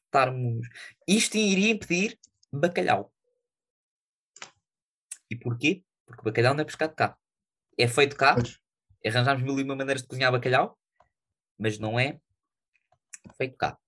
estarmos. 0.04 0.66
Isto 1.06 1.36
iria 1.36 1.70
impedir 1.70 2.18
bacalhau. 2.52 3.12
E 5.30 5.36
porquê? 5.36 5.82
Porque 6.06 6.20
o 6.20 6.24
bacalhau 6.24 6.54
não 6.54 6.60
é 6.60 6.64
pescado 6.64 6.94
cá. 6.94 7.18
É 7.78 7.88
feito 7.88 8.16
cá. 8.16 8.34
Pois. 8.34 8.58
Arranjámos 9.04 9.42
mil 9.42 9.58
e 9.58 9.62
uma 9.62 9.76
maneiras 9.76 10.02
de 10.02 10.08
cozinhar 10.08 10.32
bacalhau 10.32 10.78
mas 11.58 11.78
não 11.78 11.98
é 11.98 12.20
feito 13.36 13.56
cá. 13.56 13.78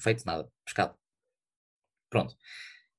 Feito 0.00 0.24
nada, 0.24 0.50
pescado. 0.64 0.96
Pronto. 2.08 2.36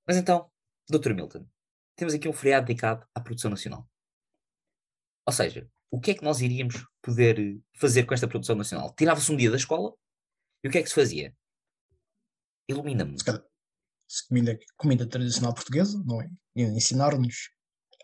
Mas 0.05 0.17
então, 0.17 0.51
Dr. 0.89 1.13
Milton, 1.13 1.47
temos 1.95 2.13
aqui 2.13 2.27
um 2.27 2.33
feriado 2.33 2.67
dedicado 2.67 3.05
à 3.13 3.19
produção 3.19 3.49
nacional. 3.49 3.89
Ou 5.27 5.33
seja, 5.33 5.69
o 5.89 5.99
que 5.99 6.11
é 6.11 6.13
que 6.13 6.23
nós 6.23 6.41
iríamos 6.41 6.85
poder 7.01 7.59
fazer 7.77 8.05
com 8.05 8.13
esta 8.13 8.27
produção 8.27 8.55
nacional? 8.55 8.93
Tirava-se 8.95 9.31
um 9.31 9.37
dia 9.37 9.49
da 9.49 9.57
escola 9.57 9.93
e 10.63 10.67
o 10.67 10.71
que 10.71 10.77
é 10.77 10.83
que 10.83 10.89
se 10.89 10.95
fazia? 10.95 11.35
Ilumina-me. 12.67 13.15
Comida, 14.27 14.59
comida 14.77 15.07
tradicional 15.07 15.53
portuguesa, 15.53 16.01
não 16.05 16.21
é? 16.21 16.29
Ensinar-nos 16.55 17.49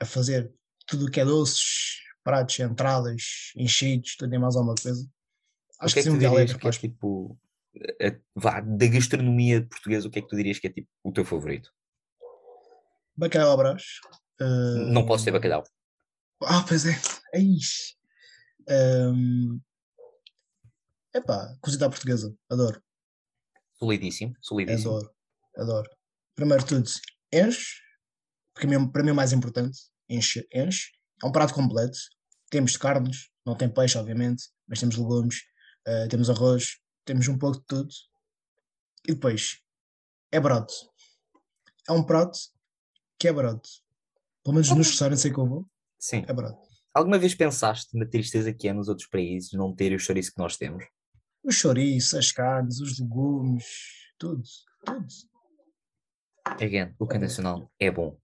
a 0.02 0.06
fazer 0.06 0.52
tudo 0.88 1.06
o 1.06 1.12
que 1.12 1.20
é 1.20 1.26
doces, 1.26 2.00
pratos, 2.24 2.60
entradas, 2.60 3.52
enchidos, 3.56 4.16
tudo 4.16 4.34
e 4.34 4.40
mais 4.40 4.56
alguma 4.56 4.76
coisa. 4.76 5.08
Acho 5.80 5.92
o 5.92 5.94
que, 5.94 6.00
é 6.00 6.04
que, 6.04 6.10
que, 6.10 6.18
que 6.20 6.26
é, 6.26 6.60
que 6.60 6.68
é 6.68 6.72
tipo 6.72 7.40
a, 8.02 8.20
vá, 8.36 8.62
da 8.62 8.88
gastronomia 8.88 9.66
portuguesa, 9.66 10.08
o 10.08 10.12
que 10.12 10.20
é 10.20 10.22
que 10.22 10.28
tu 10.28 10.36
dirias 10.36 10.60
que 10.60 10.68
é 10.68 10.72
tipo 10.72 10.90
o 11.04 11.12
teu 11.12 11.26
favorito? 11.26 11.72
Bacalhau 13.16 13.52
à 13.52 13.58
brás. 13.58 13.84
Uh... 14.40 14.92
Não 14.92 15.06
posso 15.06 15.26
ter 15.26 15.32
bacalhau. 15.32 15.64
Ah, 16.44 16.64
pois 16.68 16.86
é. 16.86 17.00
Eish. 17.34 17.96
Um... 18.70 19.60
Epá, 21.14 21.56
cozida 21.62 21.86
à 21.86 21.90
portuguesa. 21.90 22.34
Adoro. 22.50 22.82
Solidíssimo, 23.78 24.34
solidíssimo. 24.42 24.92
Adoro, 24.92 25.16
adoro. 25.58 25.90
Primeiro 26.36 26.64
de 26.64 26.70
tudo, 26.70 26.90
enche, 27.34 27.82
porque 28.54 28.68
para 28.92 29.04
mim 29.04 29.10
é 29.10 29.12
o 29.12 29.16
mais 29.16 29.34
importante. 29.34 29.78
Enche, 30.08 30.48
enche. 30.54 30.92
É 31.22 31.28
um 31.28 31.32
prato 31.32 31.54
completo. 31.54 31.98
Temos 32.50 32.78
carnes, 32.78 33.30
não 33.46 33.56
tem 33.56 33.70
peixe, 33.70 33.98
obviamente, 33.98 34.44
mas 34.68 34.80
temos 34.80 34.96
legumes, 34.98 35.38
uh, 35.88 36.08
temos 36.10 36.30
arroz, 36.30 36.78
temos 37.06 37.28
um 37.28 37.38
pouco 37.38 37.60
de 37.60 37.66
tudo. 37.66 37.90
E 39.08 39.14
depois, 39.14 39.62
é 40.32 40.40
barato. 40.40 40.74
É 41.90 41.92
um 41.92 42.04
prato 42.04 42.38
que 43.22 43.28
é 43.28 43.34
barato. 43.34 43.70
Pelo 44.44 44.56
menos 44.56 44.70
nos 44.72 44.88
restaurantes 44.88 45.24
em 45.24 45.32
que 45.32 45.40
eu 45.40 45.46
vou, 45.46 45.70
Sim. 46.00 46.26
é 46.28 46.34
barato. 46.34 46.60
Alguma 46.92 47.20
vez 47.20 47.36
pensaste 47.36 47.96
na 47.96 48.08
tristeza 48.08 48.52
que 48.52 48.68
é 48.68 48.74
nos 48.74 48.88
outros 48.88 49.08
países 49.08 49.54
não 49.54 49.76
ter 49.76 49.94
o 49.94 50.00
chouriço 50.00 50.34
que 50.34 50.40
nós 50.40 50.58
temos? 50.58 50.84
O 51.44 51.52
chouriço, 51.52 52.18
as 52.18 52.32
carnes, 52.32 52.80
os 52.80 53.00
legumes, 53.00 53.64
tudo, 54.18 54.42
tudo. 54.84 55.06
Again, 56.46 56.96
o 56.98 57.08
que 57.08 57.16
é 57.16 57.20
nacional 57.20 57.72
é 57.80 57.92
bom. 57.92 58.18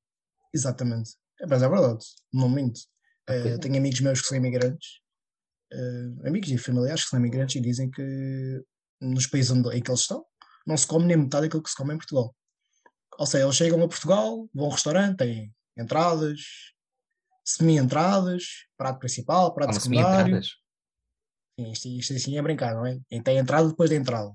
Exatamente. 0.52 1.12
É, 1.40 1.46
mas 1.46 1.62
é 1.62 1.70
verdade, 1.70 2.04
não 2.34 2.50
minto. 2.50 2.80
Uh, 3.30 3.60
tenho 3.60 3.78
amigos 3.78 4.02
meus 4.02 4.22
que 4.22 4.28
são 4.28 4.38
imigrantes, 4.38 5.00
uh, 5.72 6.28
amigos 6.28 6.50
e 6.50 6.58
familiares 6.58 7.04
que 7.04 7.10
são 7.12 7.20
imigrantes 7.20 7.56
e 7.56 7.62
dizem 7.62 7.92
que 7.92 8.64
nos 9.00 9.28
países 9.28 9.52
onde, 9.52 9.70
em 9.78 9.82
que 9.82 9.92
eles 9.92 10.02
estão 10.02 10.26
não 10.66 10.76
se 10.76 10.88
come 10.88 11.06
nem 11.06 11.18
metade 11.18 11.46
daquilo 11.46 11.62
que 11.62 11.70
se 11.70 11.76
come 11.76 11.94
em 11.94 11.98
Portugal. 11.98 12.36
Ou 13.18 13.26
seja, 13.26 13.44
eles 13.44 13.56
chegam 13.56 13.84
a 13.84 13.88
Portugal, 13.88 14.48
vão 14.54 14.66
ao 14.66 14.72
restaurante, 14.72 15.18
têm 15.18 15.54
entradas, 15.78 16.40
semi-entradas, 17.44 18.44
prato 18.78 19.00
principal, 19.00 19.54
prato 19.54 19.70
Como 19.70 19.82
secundário. 19.82 20.42
Sim, 20.44 21.72
isto, 21.72 21.88
isto 21.88 22.14
assim 22.14 22.38
é 22.38 22.42
brincar, 22.42 22.76
não 22.76 22.86
é? 22.86 23.00
E 23.10 23.22
tem 23.22 23.38
entrada 23.38 23.68
depois 23.68 23.90
da 23.90 23.96
entrada. 23.96 24.32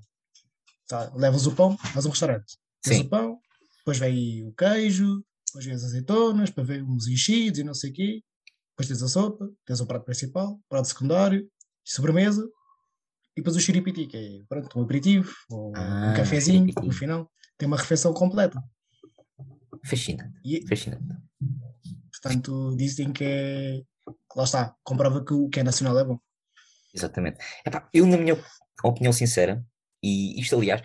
Tá, 0.87 1.11
levas 1.15 1.47
o 1.47 1.55
pão, 1.55 1.77
faz 1.77 2.05
um 2.05 2.09
restaurante. 2.09 2.57
Tens 2.81 2.99
o 2.99 3.09
pão, 3.09 3.39
depois 3.77 3.97
vem 3.97 4.45
o 4.45 4.53
queijo, 4.53 5.23
depois 5.47 5.65
vem 5.65 5.73
as 5.73 5.83
azeitonas, 5.83 6.49
para 6.49 6.63
ver 6.63 6.83
uns 6.83 7.07
enchidos 7.07 7.59
e 7.59 7.63
não 7.63 7.73
sei 7.73 7.91
o 7.91 7.93
quê. 7.93 8.23
Depois 8.71 8.87
tens 8.87 9.03
a 9.03 9.07
sopa, 9.07 9.49
tens 9.65 9.79
o 9.79 9.85
prato 9.85 10.03
principal, 10.03 10.59
prato 10.67 10.87
secundário, 10.87 11.47
sobremesa, 11.85 12.43
e 13.35 13.41
depois 13.41 13.55
o 13.55 13.59
xiripiti, 13.59 14.07
que 14.07 14.17
é 14.17 14.43
pronto, 14.47 14.79
um 14.79 14.83
aperitivo, 14.83 15.31
ou 15.49 15.71
ah, 15.75 16.11
um 16.11 16.17
cafezinho, 16.17 16.73
no 16.83 16.91
final. 16.91 17.31
Tem 17.63 17.67
uma 17.69 17.77
refeição 17.77 18.13
completa. 18.13 18.61
Fascinante. 19.85 20.37
E, 20.43 20.67
Fascinante. 20.67 21.15
Portanto, 22.11 22.75
dizem 22.75 23.13
que 23.13 23.23
é. 23.23 23.81
Lá 24.35 24.43
está, 24.43 24.75
comprova 24.83 25.23
que 25.23 25.33
o 25.33 25.47
que 25.47 25.61
é 25.61 25.63
nacional 25.63 25.97
é 25.97 26.03
bom. 26.03 26.19
Exatamente. 26.93 27.37
Epá, 27.65 27.87
eu, 27.93 28.05
na 28.05 28.17
minha 28.17 28.37
opinião 28.83 29.13
sincera, 29.13 29.65
e 30.03 30.37
isto 30.41 30.57
aliás, 30.57 30.81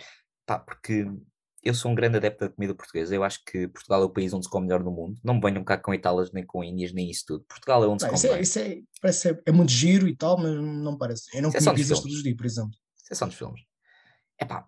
pá, 0.46 0.60
porque 0.60 1.04
eu 1.64 1.74
sou 1.74 1.90
um 1.90 1.96
grande 1.96 2.18
adepto 2.18 2.44
da 2.44 2.54
comida 2.54 2.76
portuguesa. 2.76 3.12
Eu 3.12 3.24
acho 3.24 3.42
que 3.44 3.66
Portugal 3.66 4.02
é 4.02 4.04
o 4.04 4.10
país 4.10 4.32
onde 4.32 4.44
se 4.44 4.50
come 4.50 4.68
melhor 4.68 4.84
no 4.84 4.92
mundo. 4.92 5.18
Não 5.24 5.34
me 5.34 5.40
venham 5.40 5.64
cá 5.64 5.78
com 5.78 5.92
Italas, 5.92 6.30
nem 6.30 6.46
com 6.46 6.62
Índias, 6.62 6.92
nem 6.92 7.10
isso 7.10 7.24
tudo. 7.26 7.44
Portugal 7.48 7.82
é 7.82 7.88
onde 7.88 8.04
não, 8.04 8.16
se 8.16 8.28
come 8.28 8.40
isso 8.40 8.58
é, 8.58 8.62
isso 8.62 8.80
é, 8.80 8.82
parece 9.02 9.20
ser, 9.20 9.42
é 9.44 9.50
muito 9.50 9.72
giro 9.72 10.06
e 10.06 10.14
tal, 10.14 10.38
mas 10.38 10.54
não 10.54 10.96
parece. 10.96 11.36
Eu 11.36 11.42
não 11.42 11.48
isso 11.48 11.68
é 11.68 11.74
pizzas 11.74 11.98
todos 11.98 12.18
os 12.18 12.22
dias, 12.22 12.36
por 12.36 12.46
exemplo. 12.46 12.70
Isso 13.02 13.12
é 13.12 13.16
só 13.16 13.26
nos 13.26 13.34
filmes. 13.34 13.62
Epá, 14.40 14.64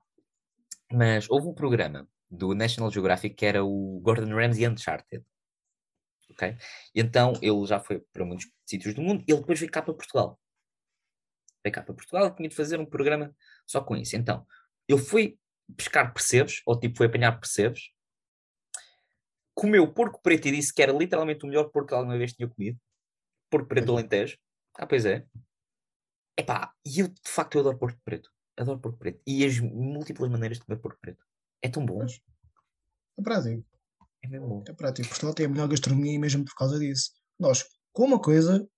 mas 0.93 1.29
houve 1.31 1.49
um 1.49 1.55
programa 1.55 2.09
do 2.31 2.55
National 2.55 2.91
Geographic 2.91 3.35
que 3.35 3.47
era 3.47 3.65
o 3.65 4.01
Gordon 4.01 4.35
Ramsay 4.35 4.69
Uncharted. 4.69 5.25
Ok? 6.31 6.57
E 6.95 7.01
então 7.01 7.33
ele 7.43 7.67
já 7.67 7.81
foi 7.81 8.01
para 8.13 8.25
muitos 8.25 8.47
sítios 8.65 8.95
do 8.95 9.03
mundo. 9.03 9.25
Ele 9.27 9.41
depois 9.41 9.59
veio 9.59 9.71
cá 9.71 9.83
para 9.83 9.95
Portugal. 9.95 10.39
Veio 11.65 11.75
cá 11.75 11.83
para 11.83 11.95
Portugal 11.95 12.27
e 12.27 12.35
tinha 12.35 12.49
de 12.49 12.55
fazer 12.55 12.79
um 12.79 12.87
programa 12.87 13.35
só 13.67 13.81
com 13.83 13.97
isso. 13.97 14.17
Então, 14.17 14.47
ele 14.89 15.01
foi 15.01 15.39
pescar 15.77 16.13
percebes, 16.13 16.63
ou 16.67 16.79
tipo 16.79 16.97
foi 16.97 17.07
apanhar 17.07 17.39
percebes, 17.39 17.91
comeu 19.55 19.93
porco 19.93 20.21
preto 20.23 20.49
e 20.49 20.53
disse 20.53 20.73
que 20.73 20.83
era 20.83 20.93
literalmente 20.93 21.45
o 21.45 21.49
melhor 21.49 21.65
porco 21.71 21.89
que 21.89 21.95
alguma 21.95 22.17
vez 22.17 22.33
tinha 22.33 22.49
comido. 22.49 22.79
Porco 23.51 23.69
preto 23.69 23.87
do 23.87 23.93
Alentejo. 23.93 24.39
Ah, 24.75 24.87
pois 24.87 25.05
é. 25.05 25.27
Epá, 26.37 26.73
e 26.87 27.01
eu 27.01 27.09
de 27.09 27.31
facto 27.31 27.57
eu 27.57 27.61
adoro 27.61 27.79
porco 27.79 28.01
preto. 28.05 28.31
Adoro 28.61 28.79
porco 28.79 28.99
preto. 28.99 29.23
E 29.26 29.45
as 29.45 29.59
múltiplas 29.59 30.31
maneiras 30.31 30.59
de 30.59 30.64
comer 30.64 30.79
porco 30.79 31.00
preto. 31.00 31.25
É 31.62 31.69
tão 31.69 31.85
bom. 31.85 32.02
É 32.02 33.23
prático. 33.23 33.64
É 34.23 34.29
mesmo 34.29 34.49
bom. 34.49 34.64
É 34.69 34.73
prático. 34.75 35.09
Portugal 35.09 35.33
tem 35.33 35.47
a 35.47 35.49
melhor 35.49 35.67
gastronomia 35.67 36.21
mesmo 36.21 36.45
por 36.45 36.55
causa 36.55 36.79
disso. 36.79 37.12
Nós, 37.38 37.64
com 37.90 38.05
uma 38.05 38.21
coisa, 38.21 38.69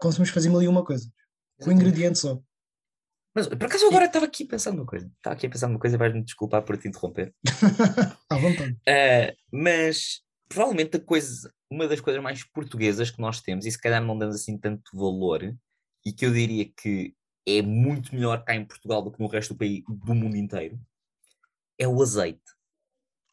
conseguimos 0.00 0.30
fazer 0.30 0.48
mil 0.50 0.62
e 0.62 0.68
uma 0.68 0.84
coisa. 0.84 1.10
Com 1.60 1.72
ingredientes 1.72 2.20
só. 2.20 2.40
Mas 3.34 3.48
por 3.48 3.64
acaso 3.64 3.86
agora 3.88 4.04
estava 4.04 4.26
aqui 4.26 4.44
pensando 4.44 4.76
numa 4.76 4.86
coisa. 4.86 5.10
Estava 5.16 5.34
aqui 5.34 5.46
a 5.48 5.50
pensar 5.50 5.66
numa 5.66 5.80
coisa 5.80 5.96
e 5.96 5.98
vais-me 5.98 6.22
desculpar 6.22 6.62
por 6.62 6.76
te 6.76 6.86
interromper. 6.86 7.34
à 8.30 8.36
vontade. 8.36 8.72
Uh, 8.72 9.34
mas 9.50 10.22
provavelmente 10.48 10.96
a 10.96 11.00
coisa, 11.00 11.52
uma 11.68 11.88
das 11.88 12.00
coisas 12.00 12.22
mais 12.22 12.44
portuguesas 12.44 13.10
que 13.10 13.20
nós 13.20 13.40
temos, 13.40 13.66
e 13.66 13.70
se 13.72 13.80
calhar 13.80 14.00
não 14.00 14.16
damos 14.16 14.36
assim 14.36 14.56
tanto 14.56 14.96
valor, 14.96 15.42
e 16.06 16.12
que 16.12 16.24
eu 16.24 16.32
diria 16.32 16.70
que 16.76 17.12
é 17.46 17.62
muito 17.62 18.14
melhor 18.14 18.44
cá 18.44 18.54
em 18.54 18.64
Portugal 18.64 19.02
do 19.02 19.10
que 19.10 19.20
no 19.20 19.26
resto 19.26 19.54
do 19.54 19.58
país, 19.58 19.82
do 19.86 20.14
mundo 20.14 20.36
inteiro, 20.36 20.80
é 21.78 21.86
o 21.86 22.02
azeite. 22.02 22.42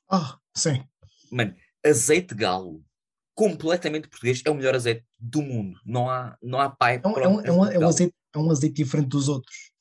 Ah, 0.10 0.40
sim. 0.56 0.84
Mano, 1.32 1.56
azeite 1.86 2.36
galo, 2.36 2.84
completamente 3.34 4.10
português, 4.10 4.42
é 4.46 4.50
o 4.50 4.56
melhor 4.56 4.76
azeite 4.76 5.06
do 5.20 5.42
mundo. 5.42 5.80
Não 5.86 6.10
há, 6.10 6.38
não 6.42 6.60
há 6.60 6.70
pai. 6.70 7.02
É 7.04 7.08
um, 7.08 7.18
é, 7.18 7.28
um, 7.28 7.42
é, 7.42 7.52
um, 7.52 7.66
é, 7.66 7.80
um 7.80 7.88
azeite, 7.88 8.16
é 8.34 8.38
um 8.38 8.52
azeite 8.52 8.76
diferente 8.76 9.08
dos 9.08 9.30
outros. 9.30 9.72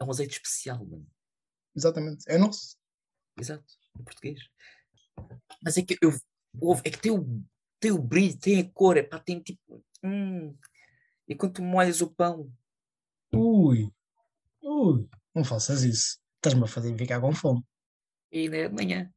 É 0.00 0.04
um 0.04 0.10
azeite 0.10 0.32
especial, 0.32 0.84
mano. 0.84 1.06
Exatamente. 1.76 2.24
É 2.28 2.38
nosso. 2.38 2.76
Exato. 3.38 3.64
É 3.98 4.02
português. 4.02 4.40
Mas 5.62 5.76
é 5.76 5.82
que 5.82 5.98
eu. 6.00 6.12
É 6.84 6.90
que 6.90 6.98
tem 6.98 7.12
o, 7.12 7.44
tem 7.78 7.90
o 7.90 7.98
brilho, 7.98 8.38
tem 8.38 8.60
a 8.60 8.70
cor, 8.70 8.96
é 8.96 9.02
pá, 9.02 9.18
tem 9.18 9.40
tipo. 9.40 9.84
Hum. 10.02 10.56
E 11.28 11.34
quando 11.34 11.54
tu 11.54 11.62
molhas 11.62 12.00
o 12.00 12.08
pão. 12.08 12.50
Ui. 13.32 13.90
Ui. 14.62 15.08
Não 15.34 15.44
faças 15.44 15.82
isso. 15.82 16.18
Estás-me 16.36 16.64
a 16.64 16.66
fazer 16.66 16.96
ficar 16.96 17.20
com 17.20 17.32
fome. 17.32 17.62
E 18.32 18.40
ainda 18.40 18.56
é 18.56 18.68
de 18.68 18.74
manhã. 18.74 19.10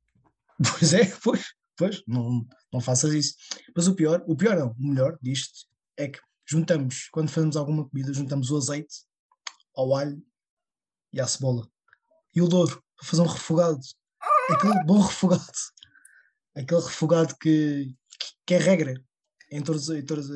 Pois 0.78 0.94
é, 0.94 1.06
pois. 1.24 1.56
Pois, 1.76 2.04
não, 2.06 2.46
não 2.72 2.80
faças 2.80 3.12
isso. 3.12 3.34
Mas 3.76 3.88
o 3.88 3.96
pior, 3.96 4.24
o 4.28 4.36
pior 4.36 4.56
não, 4.56 4.72
o 4.72 4.88
melhor 4.88 5.18
disto 5.20 5.68
é 5.98 6.08
que 6.08 6.20
juntamos, 6.46 7.10
quando 7.12 7.32
fazemos 7.32 7.58
alguma 7.58 7.90
comida, 7.90 8.14
juntamos 8.14 8.52
o 8.52 8.58
azeite 8.58 9.04
ao 9.76 9.96
alho 9.96 10.22
e 11.12 11.20
à 11.20 11.26
cebola. 11.26 11.68
E 12.36 12.42
o 12.42 12.48
Douro, 12.48 12.84
para 12.96 13.08
fazer 13.08 13.24
um 13.24 13.26
refogado. 13.26 13.80
Aquele 14.52 14.84
bom 14.84 15.02
refogado. 15.02 15.44
Aquele 16.56 16.82
refogado 16.82 17.36
que, 17.40 17.96
que 18.46 18.54
é 18.54 18.58
regra 18.58 18.94
em, 19.52 19.64
todos, 19.64 19.90
em, 19.90 20.06
todas, 20.06 20.30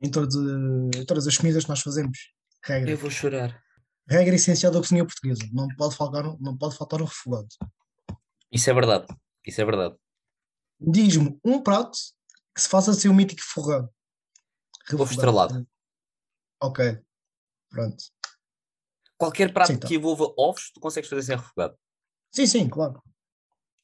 em, 0.00 0.10
todas, 0.10 0.34
em 0.34 1.04
todas 1.04 1.26
as 1.26 1.36
comidas 1.36 1.64
que 1.64 1.70
nós 1.70 1.80
fazemos. 1.80 2.18
Regra. 2.64 2.90
Eu 2.90 2.96
vou 2.96 3.10
chorar. 3.10 3.62
Regra 4.08 4.34
essencial 4.34 4.72
da 4.72 4.78
cozinha 4.78 5.04
portuguesa. 5.04 5.42
Não 5.52 5.68
pode 5.76 5.96
faltar, 5.96 6.24
não 6.40 6.56
pode 6.56 6.76
faltar 6.76 7.00
um 7.00 7.04
refogado. 7.04 7.48
Isso 8.52 8.70
é 8.70 8.74
verdade. 8.74 9.06
Isso 9.44 9.60
é 9.60 9.64
verdade. 9.64 9.96
Diz-me 10.80 11.38
um 11.44 11.62
prato 11.62 11.98
que 12.54 12.60
se 12.60 12.68
faça 12.68 12.92
ser 12.92 13.08
o 13.08 13.14
mítico 13.14 13.40
refogado. 13.40 13.90
Ovo 14.92 15.10
estrelado. 15.10 15.66
Ok. 16.62 16.98
Pronto. 17.70 18.04
Qualquer 19.18 19.52
prato 19.52 19.72
sim, 19.72 19.78
tá. 19.78 19.88
que 19.88 19.94
envolva 19.94 20.32
ovos, 20.36 20.70
tu 20.72 20.80
consegues 20.80 21.08
fazer 21.08 21.22
sem 21.22 21.36
refogado. 21.36 21.76
Sim, 22.30 22.46
sim, 22.46 22.68
claro. 22.68 23.02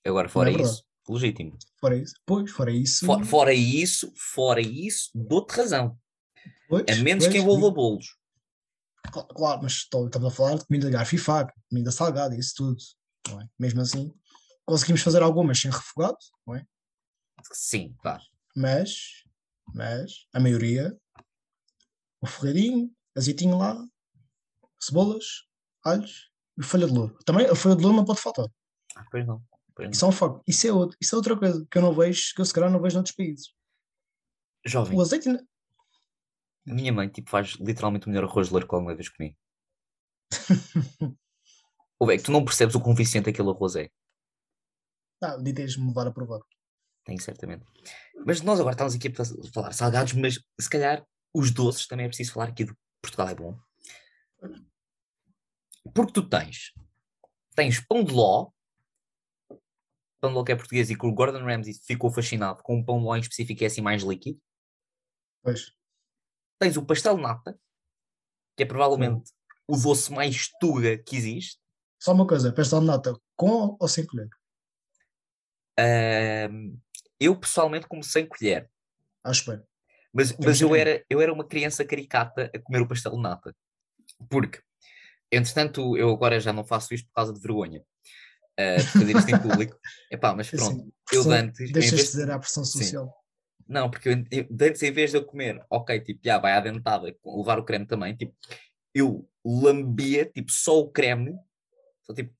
Agora, 0.04 0.28
fora 0.28 0.50
é 0.50 0.54
isso, 0.54 0.85
legítimo. 1.09 1.57
Fora 1.81 1.97
isso, 1.97 2.14
pois, 2.26 2.50
fora 2.50 2.71
isso. 2.71 3.07
For, 3.07 3.25
fora 3.25 3.54
isso, 3.54 4.12
fora 4.16 4.61
isso, 4.61 5.11
dou-te 5.14 5.57
razão. 5.57 5.99
Pois, 6.72 6.84
a 6.88 7.02
menos 7.02 7.24
pois, 7.24 7.34
que 7.34 7.38
envolva 7.38 7.70
bolos. 7.70 8.16
Claro, 9.36 9.60
mas 9.62 9.72
estamos 9.72 10.24
a 10.24 10.30
falar 10.30 10.56
de 10.56 10.64
comida 10.64 10.86
de 10.86 10.92
garfo 10.92 11.14
e 11.14 11.18
faca, 11.18 11.52
comida 11.68 11.90
salgada, 11.90 12.34
isso 12.34 12.54
tudo. 12.56 12.82
É? 13.28 13.46
Mesmo 13.58 13.82
assim, 13.82 14.10
conseguimos 14.64 15.02
fazer 15.02 15.20
algumas 15.20 15.60
sem 15.60 15.70
refogado, 15.70 16.16
não 16.46 16.56
é? 16.56 16.64
Sim, 17.52 17.94
claro. 18.00 18.22
Mas, 18.56 19.22
mas, 19.74 20.26
a 20.32 20.40
maioria, 20.40 20.98
o 22.22 22.26
ferreirinho, 22.26 22.90
azeitinho 23.14 23.58
lá, 23.58 23.76
cebolas, 24.80 25.26
alhos 25.84 26.30
e 26.58 26.62
folha 26.62 26.86
de 26.86 26.94
louro. 26.94 27.18
Também 27.26 27.44
a 27.48 27.54
folha 27.54 27.76
de 27.76 27.82
louro 27.82 27.98
não 27.98 28.04
pode 28.06 28.20
faltar. 28.20 28.46
Ah, 28.96 29.04
pois 29.10 29.26
não. 29.26 29.44
Pois 29.74 29.88
não. 29.88 29.92
Isso 29.92 30.06
é 30.06 30.08
um 30.08 30.12
foco. 30.12 30.42
Isso 30.48 30.66
é, 30.66 30.72
outro, 30.72 30.96
isso 30.98 31.14
é 31.14 31.18
outra 31.18 31.38
coisa 31.38 31.66
que 31.70 31.76
eu 31.76 31.82
não 31.82 31.92
vejo, 31.92 32.32
que 32.34 32.40
eu 32.40 32.46
se 32.46 32.54
calhar 32.54 32.70
não 32.70 32.80
vejo 32.80 32.94
noutros 32.94 33.14
países. 33.14 33.52
Jovem, 34.64 34.96
O 34.96 35.02
azeite. 35.02 35.28
A 36.69 36.75
minha 36.75 36.92
mãe 36.92 37.09
tipo, 37.09 37.31
faz 37.31 37.52
literalmente 37.61 38.07
o 38.07 38.11
melhor 38.11 38.25
arroz 38.28 38.49
de 38.49 38.52
louro 38.52 38.69
que 38.69 38.75
alguma 38.75 38.95
vez 38.95 39.09
comi. 39.09 39.37
Ou 41.99 42.11
é 42.11 42.16
que 42.16 42.25
tu 42.25 42.33
não 42.33 42.45
percebes 42.45 42.75
o 42.75 42.95
viciante 42.95 43.31
aquele 43.31 43.50
arroz 43.50 43.76
é. 43.76 43.88
Ah, 45.23 45.37
de 45.37 45.52
tens-me 45.52 45.87
levar 45.87 46.07
a 46.09 46.12
provar. 46.12 46.40
Tem, 47.04 47.19
certamente. 47.19 47.64
Mas 48.26 48.40
nós 48.42 48.59
agora 48.59 48.75
estamos 48.75 48.95
aqui 48.95 49.09
a 49.09 49.14
fa- 49.14 49.25
falar 49.52 49.73
salgados, 49.73 50.12
mas 50.14 50.38
se 50.61 50.71
calhar 50.71 51.04
os 51.35 51.50
doces 51.50 51.87
também 51.87 52.07
é 52.07 52.09
preciso 52.09 52.33
falar 52.33 52.49
aqui 52.49 52.64
de 52.64 52.75
Portugal 53.00 53.28
é 53.28 53.35
bom. 53.35 53.59
Porque 55.95 56.12
tu 56.12 56.28
tens, 56.28 56.73
tens 57.54 57.81
pão 57.81 58.04
de 58.04 58.12
ló, 58.12 58.50
pão 60.21 60.31
de 60.31 60.35
ló 60.37 60.45
que 60.45 60.52
é 60.52 60.57
português 60.57 60.90
e 60.90 60.97
que 60.97 61.07
o 61.07 61.12
Gordon 61.12 61.45
Ramsay 61.45 61.75
ficou 61.75 62.11
fascinado 62.11 62.62
com 62.62 62.76
um 62.76 62.85
pão 62.85 62.99
de 62.99 63.04
ló 63.04 63.16
em 63.16 63.21
específico 63.21 63.59
que 63.59 63.64
é 63.64 63.66
assim 63.69 63.81
mais 63.81 64.02
líquido. 64.02 64.40
Pois. 65.42 65.73
Tens 66.62 66.76
o 66.76 66.87
pastel 66.87 67.16
de 67.16 67.23
nata, 67.23 67.59
que 68.57 68.62
é 68.62 68.66
provavelmente 68.66 69.33
o 69.66 69.76
doce 69.76 70.12
mais 70.12 70.49
tuga 70.61 70.97
que 70.97 71.16
existe. 71.16 71.59
Só 71.99 72.12
uma 72.12 72.25
coisa, 72.25 72.52
pastel 72.52 72.78
de 72.78 72.87
nata 72.87 73.21
com 73.35 73.76
ou 73.81 73.88
sem 73.88 74.07
colher? 74.07 74.28
Ahm, 75.76 76.76
eu 77.19 77.35
pessoalmente 77.37 77.88
como 77.88 78.04
sem 78.04 78.25
colher. 78.28 78.71
Acho 79.25 79.50
bem. 79.50 79.61
Mas, 80.12 80.28
Temos 80.28 80.47
mas 80.47 80.61
eu, 80.61 80.76
era, 80.76 81.04
eu 81.11 81.21
era 81.21 81.33
uma 81.33 81.42
criança 81.42 81.85
caricata 81.85 82.49
a 82.54 82.59
comer 82.61 82.83
o 82.83 82.87
pastel 82.87 83.16
de 83.16 83.23
nata. 83.23 83.52
Porque, 84.31 84.61
entretanto, 85.33 85.97
eu 85.97 86.11
agora 86.11 86.38
já 86.38 86.52
não 86.52 86.62
faço 86.62 86.95
isto 86.95 87.09
por 87.09 87.14
causa 87.14 87.33
de 87.33 87.40
vergonha. 87.40 87.85
ah, 88.57 88.76
de 88.76 88.87
fazer 88.87 89.16
isto 89.16 89.31
em 89.31 89.42
público. 89.42 89.76
Epá, 90.12 90.33
mas 90.33 90.49
pronto. 90.49 90.81
Assim, 90.81 90.92
eu 91.11 91.28
antes, 91.33 91.73
Deixas 91.73 91.99
de 91.99 92.07
dizer 92.07 92.31
à 92.31 92.38
pressão 92.38 92.64
Sim. 92.64 92.85
Não, 93.72 93.90
porque 93.90 94.08
eu, 94.08 94.24
eu, 94.30 94.46
de 94.50 94.68
antes, 94.68 94.82
em 94.82 94.92
vez 94.92 95.10
de 95.10 95.16
eu 95.16 95.24
comer, 95.24 95.64
ok, 95.70 95.98
tipo, 96.00 96.20
já 96.22 96.38
vai 96.38 96.52
à 96.52 96.60
dentada, 96.60 97.16
levar 97.24 97.58
o 97.58 97.64
creme 97.64 97.86
também, 97.86 98.14
tipo, 98.14 98.34
eu 98.94 99.28
lambia, 99.44 100.26
tipo, 100.26 100.52
só 100.52 100.78
o 100.78 100.90
creme, 100.90 101.38
só 102.02 102.14
tipo, 102.14 102.34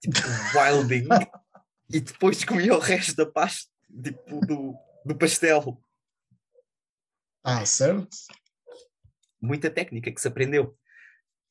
tipo, 0.00 0.18
wilding, 0.54 1.08
e 1.92 2.00
depois 2.00 2.44
comia 2.44 2.74
o 2.74 2.78
resto 2.78 3.14
da 3.14 3.30
pasta, 3.30 3.70
tipo, 4.02 4.40
do, 4.46 4.74
do 5.04 5.16
pastel. 5.16 5.80
Ah, 7.44 7.64
certo? 7.64 8.08
muita 9.40 9.70
técnica 9.70 10.10
que 10.10 10.20
se 10.20 10.28
aprendeu. 10.28 10.76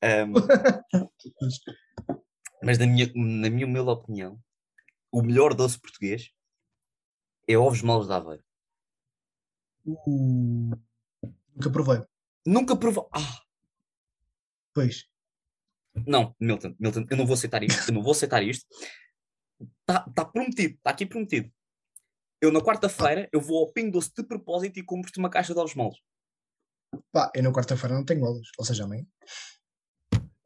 Ahm, 0.01 0.33
mas 2.61 2.77
na 2.77 2.85
minha, 2.85 3.11
na 3.15 3.49
minha 3.49 3.65
humilde 3.65 3.89
opinião, 3.89 4.39
o 5.11 5.21
melhor 5.21 5.53
doce 5.53 5.79
português 5.79 6.31
é 7.47 7.57
ovos 7.57 7.81
moles 7.81 8.07
de 8.07 8.13
Aveiro. 8.13 8.43
Uh, 9.85 10.71
nunca 11.55 11.69
provei. 11.71 12.01
Nunca 12.45 12.75
provou. 12.75 13.09
Ah, 13.13 13.41
Pois. 14.73 15.05
não, 16.05 16.35
Milton, 16.39 16.75
Milton, 16.79 17.05
eu 17.09 17.17
não 17.17 17.25
vou 17.25 17.35
aceitar 17.35 17.63
isto. 17.63 17.89
Eu 17.89 17.93
não 17.93 18.03
vou 18.03 18.11
aceitar 18.11 18.43
isto. 18.43 18.65
Está 19.81 20.01
tá 20.09 20.25
prometido, 20.25 20.75
está 20.75 20.89
aqui 20.89 21.05
prometido. 21.05 21.49
Eu 22.41 22.51
na 22.51 22.59
quarta-feira 22.61 23.29
eu 23.31 23.39
vou 23.39 23.59
ao 23.59 23.71
Pingo 23.71 23.91
Doce 23.93 24.11
de 24.13 24.23
propósito 24.23 24.77
e 24.77 24.83
compro-te 24.83 25.17
uma 25.17 25.29
caixa 25.29 25.53
de 25.53 25.59
ovos 25.59 25.73
moles. 25.75 25.97
Pá, 27.11 27.31
eu 27.33 27.43
na 27.43 27.51
quarta-feira 27.51 27.95
não 27.95 28.03
tenho 28.03 28.25
aulas. 28.25 28.47
Ou 28.57 28.65
seja, 28.65 28.83
amanhã. 28.83 29.05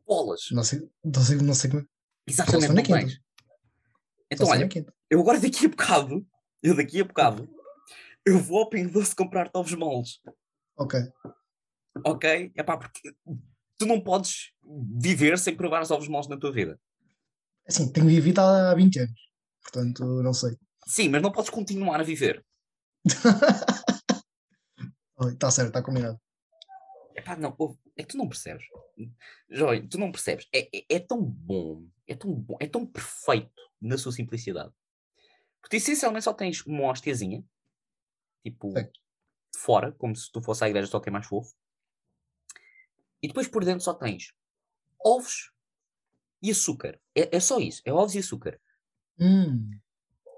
Bolas! 0.06 0.48
Não 0.52 0.64
sei, 0.64 0.80
não 1.04 1.22
sei, 1.22 1.38
não 1.38 1.54
sei 1.54 1.70
como. 1.72 1.88
Exatamente, 2.28 2.68
Só 2.68 2.74
na 2.74 2.82
não 2.82 2.84
tens. 2.84 3.22
Então, 4.32 4.48
olha, 4.48 4.70
eu 5.10 5.20
agora 5.20 5.40
daqui 5.40 5.66
a 5.66 5.70
bocado, 5.70 6.26
eu 6.62 6.76
daqui 6.76 7.02
a 7.02 7.04
bocado, 7.04 7.50
eu 8.26 8.40
vou 8.40 8.60
ao 8.60 8.70
Pingo 8.70 8.92
Doce 8.92 9.16
comprar-te 9.16 9.58
ovos 9.58 9.74
moles. 9.74 10.20
Ok. 10.78 11.00
ok? 12.06 12.52
É 12.56 12.64
pá, 12.64 12.78
porque 12.78 13.14
tu 13.78 13.86
não 13.86 14.02
podes 14.02 14.52
viver 15.00 15.38
sem 15.38 15.56
provar 15.56 15.82
os 15.82 15.92
ovos 15.92 16.08
moles 16.08 16.28
na 16.28 16.38
tua 16.38 16.52
vida. 16.52 16.80
Assim, 17.68 17.92
tenho 17.92 18.08
vivido 18.08 18.40
há 18.40 18.74
20 18.76 19.00
anos. 19.00 19.30
Portanto, 19.62 20.04
não 20.24 20.34
sei. 20.34 20.58
Sim, 20.88 21.10
mas 21.10 21.22
não 21.22 21.32
podes 21.32 21.50
continuar 21.50 22.00
a 22.00 22.04
viver. 22.04 22.44
Está 25.28 25.52
certo, 25.52 25.68
está 25.68 25.82
combinado. 25.82 26.18
É 27.14 27.22
pá, 27.22 27.36
não, 27.36 27.54
é 27.98 28.04
que 28.04 28.10
tu 28.10 28.18
não 28.18 28.30
percebes. 28.30 28.66
Joy, 29.50 29.86
tu 29.88 29.98
não 29.98 30.12
percebes. 30.12 30.48
É, 30.54 30.70
é, 30.74 30.86
é 30.88 31.00
tão 31.00 31.22
bom, 31.22 31.86
é 32.08 32.16
tão 32.16 32.34
bom, 32.34 32.56
é 32.60 32.68
tão 32.68 32.86
perfeito 32.86 33.62
na 33.82 33.98
sua 33.98 34.14
simplicidade. 34.14 34.72
Porque 35.62 35.78
essencialmente 35.78 36.24
só 36.24 36.34
tens 36.34 36.66
uma 36.66 36.90
hostiazinha, 36.90 37.44
tipo, 38.44 38.72
Sim. 38.72 38.88
fora, 39.56 39.92
como 39.94 40.16
se 40.16 40.32
tu 40.32 40.42
fosse 40.42 40.64
à 40.64 40.70
igreja, 40.70 40.88
só 40.88 41.00
que 41.00 41.10
é 41.10 41.12
mais 41.12 41.28
fofo. 41.28 41.54
E 43.22 43.28
depois 43.28 43.48
por 43.48 43.66
dentro 43.66 43.82
só 43.84 43.94
tens 43.94 44.34
ovos 45.04 45.52
e 46.42 46.52
açúcar. 46.52 47.00
É, 47.16 47.36
é 47.36 47.40
só 47.40 47.60
isso, 47.60 47.82
é 47.86 47.92
ovos 47.92 48.16
e 48.16 48.20
açúcar. 48.20 48.60
Hum, 49.20 49.72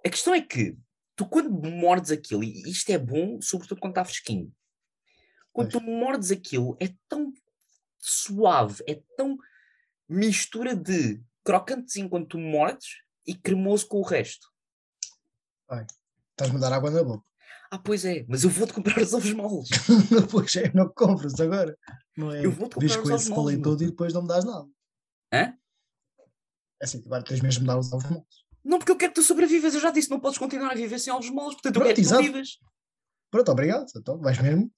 A 0.04 0.10
questão 0.10 0.34
é 0.34 0.42
que 0.42 0.76
tu 1.16 1.28
quando 1.28 1.52
mordes 1.52 2.10
aquilo, 2.12 2.44
e 2.44 2.70
isto 2.70 2.90
é 2.90 2.98
bom, 2.98 3.40
sobretudo 3.42 3.80
quando 3.80 3.92
está 3.92 4.04
fresquinho, 4.04 4.52
quando 5.54 5.70
tu 5.72 5.82
mordes 5.82 6.32
aquilo, 6.32 6.76
é 6.80 6.94
tão 7.08 7.32
suave, 8.00 8.84
é 8.88 8.96
tão 9.16 9.38
mistura 10.10 10.76
de 10.76 11.22
crocantezinho 11.44 12.10
quando 12.10 12.28
tu 12.28 12.40
mordes 12.40 13.02
e 13.28 13.36
cremoso 13.36 13.88
com 13.88 13.98
o 14.00 14.04
resto. 14.04 14.51
Estás-me 16.32 16.58
a 16.58 16.60
dar 16.60 16.74
água 16.74 16.92
na 16.92 17.04
boca. 17.04 17.24
Ah, 17.72 17.80
pois 17.80 18.04
é, 18.04 18.26
mas 18.28 18.44
eu 18.44 18.50
vou-te 18.50 18.74
comprar 18.74 18.98
os 19.02 19.14
ovos 19.14 19.32
moles. 19.34 19.70
pois 20.32 20.56
é, 20.58 20.72
não 20.74 20.90
compras 20.94 21.40
agora. 21.40 21.78
Não 22.18 22.32
é? 22.32 22.46
Eu 22.46 22.52
vou-te 22.52 22.78
Diz 22.80 22.96
comprar 22.96 23.02
os 23.04 23.08
com 23.10 23.14
ovos 23.14 23.22
esse 23.22 23.30
moles, 23.30 23.44
falei 23.44 23.56
meu. 23.56 23.64
todo 23.64 23.84
e 23.84 23.86
depois 23.88 24.14
não 24.14 24.22
me 24.24 24.28
dás 24.28 24.44
nada. 24.44 24.66
Hã? 25.34 25.38
É 26.82 26.84
assim, 26.86 27.02
agora 27.06 27.24
tens 27.24 27.42
mesmo 27.42 27.62
de 27.62 27.68
dar 27.68 27.78
os 27.80 27.92
ovos 27.94 28.10
moles. 28.10 28.28
Não, 28.64 28.78
porque 28.78 28.92
eu 28.92 28.98
quero 28.98 29.14
que 29.14 29.22
tu 29.22 29.26
sobrevivas. 29.26 29.74
Eu 29.74 29.80
já 29.80 29.90
disse, 29.92 30.10
não 30.10 30.20
podes 30.20 30.38
continuar 30.38 30.72
a 30.72 30.76
viver 30.76 31.00
sem 31.00 31.14
ovos 31.14 31.30
moles, 31.30 31.54
portanto 31.56 31.76
eu 31.78 31.82
Pronto, 31.82 31.96
quero 31.96 32.08
que 32.08 32.14
tu 32.16 32.22
vivas. 32.22 32.50
Pronto, 33.32 33.52
obrigado. 33.52 33.86
Então, 33.96 34.20
vais 34.20 34.38
mesmo. 34.40 34.70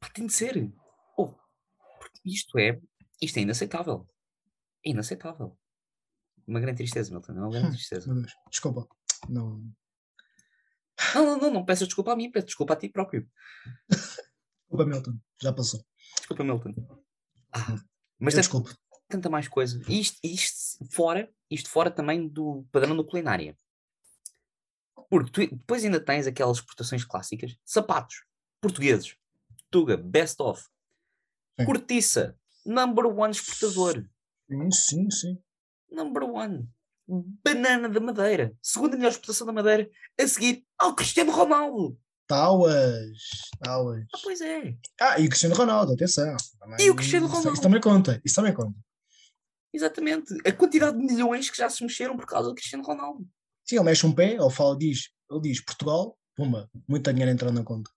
Pá, 0.00 0.08
tem 0.12 0.26
de 0.26 0.32
ser. 0.32 0.72
Oh, 1.16 1.28
porque 1.98 2.20
isto 2.24 2.58
é, 2.58 2.80
isto 3.22 3.36
é 3.38 3.42
inaceitável. 3.42 4.06
É 4.84 4.90
inaceitável. 4.90 5.56
Uma 6.46 6.60
grande 6.60 6.78
tristeza, 6.78 7.10
Milton, 7.10 7.32
é 7.32 7.40
uma 7.40 7.50
grande 7.50 7.68
Hum. 7.68 7.70
tristeza. 7.72 8.12
Desculpa. 8.50 8.86
Não. 9.28 9.62
Não, 11.14 11.24
não, 11.26 11.38
não, 11.38 11.50
não 11.50 11.64
peças 11.64 11.86
desculpa 11.88 12.12
a 12.12 12.16
mim, 12.16 12.30
peço 12.30 12.46
desculpa 12.46 12.72
a 12.72 12.76
ti 12.76 12.88
próprio. 12.88 13.28
Desculpa, 13.88 14.86
Milton. 14.86 15.18
Já 15.40 15.52
passou. 15.52 15.84
Desculpa, 16.16 16.42
Milton. 16.44 16.74
Ah, 17.52 17.76
mas 18.18 18.34
Eu 18.34 18.38
tens 18.38 18.46
desculpo. 18.46 18.74
tanta 19.08 19.28
mais 19.28 19.46
coisa. 19.48 19.80
E 19.88 20.00
isto, 20.00 20.18
isto 20.22 20.84
fora, 20.90 21.30
isto 21.50 21.68
fora 21.70 21.90
também 21.90 22.26
do 22.28 22.66
padrão 22.72 22.96
da 22.96 23.04
culinária. 23.04 23.56
Porque 25.08 25.30
tu 25.30 25.56
depois 25.56 25.84
ainda 25.84 26.00
tens 26.00 26.26
aquelas 26.26 26.58
exportações 26.58 27.04
clássicas, 27.04 27.56
sapatos, 27.64 28.24
portugueses, 28.60 29.16
Tuga, 29.70 29.96
best 29.96 30.40
of, 30.40 30.62
Sim. 31.58 31.66
cortiça, 31.66 32.38
number 32.64 33.06
one 33.06 33.32
exportador, 33.32 34.04
Sim, 34.48 34.70
sim, 34.70 35.10
sim. 35.10 35.42
number 35.90 36.22
one, 36.24 36.68
banana 37.08 37.88
da 37.88 38.00
Madeira, 38.00 38.52
segunda 38.62 38.96
melhor 38.96 39.10
exportação 39.10 39.46
da 39.46 39.52
Madeira, 39.52 39.88
a 40.20 40.26
seguir 40.26 40.64
ao 40.78 40.94
Cristiano 40.94 41.30
Ronaldo. 41.32 41.98
Tauas. 42.26 43.18
Tauas. 43.62 44.04
Ah, 44.14 44.18
pois 44.22 44.40
é, 44.40 44.76
Ah, 45.00 45.18
e 45.20 45.26
o 45.26 45.28
Cristiano 45.28 45.54
Ronaldo, 45.54 45.92
atenção. 45.92 46.36
Também- 46.58 46.84
E 46.86 46.90
o 46.90 46.96
Cristiano 46.96 47.26
Ronaldo? 47.26 47.52
Isso 47.52 47.62
também 47.62 47.80
conta. 47.80 48.20
Isso 48.24 48.34
também 48.34 48.52
conta. 48.54 48.78
exatamente, 49.72 50.34
a 50.48 50.52
quantidade 50.52 50.96
de 50.98 51.04
milhões 51.04 51.50
que 51.50 51.56
já 51.58 51.68
se 51.68 51.82
mexeram 51.84 52.16
por 52.16 52.24
causa 52.26 52.48
do 52.48 52.54
Cristiano 52.54 52.82
Ronaldo. 52.82 53.28
Sim, 53.64 53.76
ele 53.76 53.84
mexe 53.84 54.06
um 54.06 54.14
pé, 54.14 54.32
ele 54.34 54.50
fala, 54.50 54.76
diz, 54.76 55.10
ele 55.30 55.40
diz 55.42 55.60
Portugal, 55.62 56.18
pumba, 56.34 56.70
muito 56.88 57.12
dinheiro 57.12 57.30
entrando 57.30 57.54
na 57.56 57.62
conta. 57.64 57.90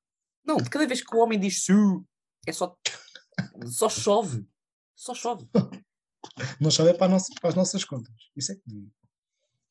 Não, 0.45 0.57
de 0.57 0.69
cada 0.69 0.85
vez 0.85 1.01
que 1.01 1.15
o 1.15 1.19
homem 1.19 1.39
diz 1.39 1.63
su, 1.63 2.05
é 2.45 2.51
só. 2.51 2.75
só 3.67 3.87
chove. 3.89 4.45
Só 4.95 5.13
chove. 5.15 5.47
Não 6.59 6.69
chove 6.69 6.89
é 6.89 6.93
para, 6.93 7.07
nossa- 7.11 7.33
para 7.39 7.49
as 7.51 7.55
nossas 7.55 7.85
contas. 7.85 8.13
Isso 8.35 8.51
é 8.51 8.55
que 8.55 8.61
digo. 8.67 8.91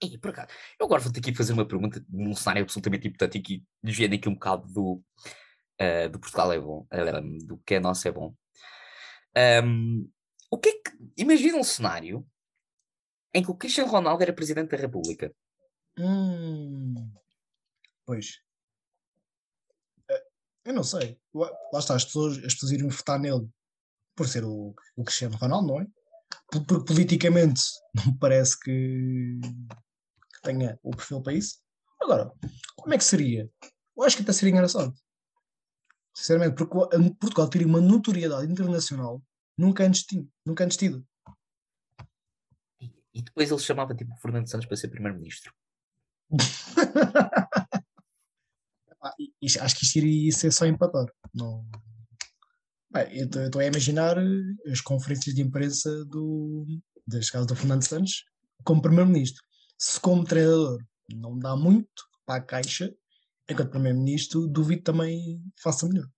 Ei, 0.01 0.17
por 0.19 0.31
acaso, 0.31 0.49
eu 0.79 0.87
agora 0.87 1.01
vou 1.03 1.13
ter 1.13 1.19
aqui 1.21 1.35
fazer 1.35 1.53
uma 1.53 1.67
pergunta 1.67 2.05
num 2.09 2.35
cenário 2.35 2.63
absolutamente 2.63 3.09
hipotético 3.09 3.53
e 3.53 3.65
desviando 3.83 4.15
aqui 4.15 4.29
um 4.29 4.35
bocado 4.35 4.67
do, 4.73 5.03
eh, 5.79 6.09
do 6.09 6.21
Portugal 6.21 6.53
é 6.53 6.61
bom, 6.61 6.87
eh, 6.91 7.21
do 7.45 7.59
que 7.59 7.75
é 7.75 7.81
nosso 7.81 8.07
é 8.07 8.13
bom. 8.13 8.33
Ahm, 9.37 10.07
o 10.51 10.59
que 10.59 10.69
é 10.69 10.73
que. 10.73 10.99
Imagina 11.17 11.59
um 11.59 11.65
cenário 11.65 12.25
em 13.35 13.43
que 13.43 13.51
o 13.51 13.55
Cristiano 13.57 13.91
Ronaldo 13.91 14.23
era 14.23 14.33
presidente 14.33 14.71
da 14.71 14.77
República. 14.77 15.35
Hum, 15.99 16.95
pois. 18.07 18.41
Eh, 20.11 20.23
Eu 20.67 20.75
não 20.75 20.85
sei. 20.85 21.19
Lá 21.35 21.51
está, 21.79 21.95
as 21.97 22.05
pessoas, 22.05 22.39
as 22.39 22.55
pessoas 22.55 22.73
iriam 22.73 22.89
votar 22.89 23.19
nele 23.19 23.49
por 24.17 24.29
ser 24.29 24.45
o, 24.45 24.75
o 24.97 25.05
Cristiano 25.05 25.37
Ronaldo, 25.37 25.67
não 25.69 25.81
é? 25.81 25.87
Por- 26.51 26.65
Porque 26.67 26.87
politicamente 26.95 27.61
não 27.95 28.07
me 28.13 28.19
parece 28.19 28.59
que, 28.59 29.41
que 30.39 30.43
tenha 30.43 30.79
o 30.83 30.91
perfil 30.91 31.23
para 31.23 31.35
isso. 31.35 31.59
Agora, 32.01 32.33
como 32.77 32.95
é 32.95 32.99
que 32.99 33.05
seria? 33.05 33.51
Eu 33.97 34.05
acho 34.05 34.17
que 34.17 34.23
até 34.23 34.33
seria 34.33 34.53
engraçado. 34.53 34.95
Sinceramente, 36.17 36.57
porque 36.57 36.75
Portugal 37.21 37.49
teria 37.49 37.67
uma 37.67 37.81
notoriedade 37.81 38.51
internacional 38.51 39.23
nunca 39.57 39.85
antes, 39.85 40.03
ti- 40.05 40.29
nunca 40.47 40.65
antes 40.65 40.77
tido. 40.77 41.07
E, 42.81 42.93
e 43.15 43.23
depois 43.23 43.51
ele 43.51 43.61
chamava 43.61 43.95
tipo 43.95 44.13
o 44.13 44.17
Fernando 44.17 44.49
Santos 44.49 44.67
para 44.67 44.77
ser 44.77 44.89
primeiro-ministro. 44.89 45.53
Acho 49.61 49.77
que 49.77 49.85
isto 49.85 49.97
iria 49.97 50.33
ser 50.33 50.53
só 50.53 50.67
empatar. 50.67 51.07
Não... 51.35 51.65
Bem, 52.91 53.19
eu 53.19 53.27
estou 53.27 53.61
a 53.61 53.65
imaginar 53.65 54.17
eh, 54.19 54.71
as 54.73 54.81
conferências 54.81 55.35
de 55.35 55.43
imprensa 55.43 56.05
do, 56.07 56.67
das 57.07 57.31
casas 57.31 57.47
do 57.47 57.55
Fernando 57.55 57.83
Santos 57.83 58.25
como 58.65 58.83
primeiro-ministro. 58.83 59.43
Se 59.79 60.01
como 60.01 60.25
treinador 60.25 60.85
não 61.09 61.39
dá 61.39 61.55
muito 61.57 62.05
para 62.27 62.41
a 62.41 62.45
caixa, 62.45 62.93
enquanto 63.49 63.71
primeiro-ministro 63.71 64.47
duvido 64.47 64.83
também 64.83 65.41
faça 65.63 65.89
melhor. 65.89 66.09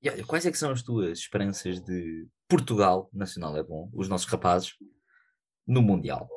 E 0.00 0.08
olha, 0.08 0.24
quais 0.24 0.46
é 0.46 0.52
que 0.52 0.58
são 0.58 0.70
as 0.70 0.82
tuas 0.82 1.18
esperanças 1.18 1.80
de 1.80 2.28
Portugal, 2.48 3.10
nacional 3.12 3.56
é 3.56 3.62
bom, 3.62 3.90
os 3.92 4.08
nossos 4.08 4.28
rapazes, 4.28 4.74
no 5.66 5.82
Mundial? 5.82 6.28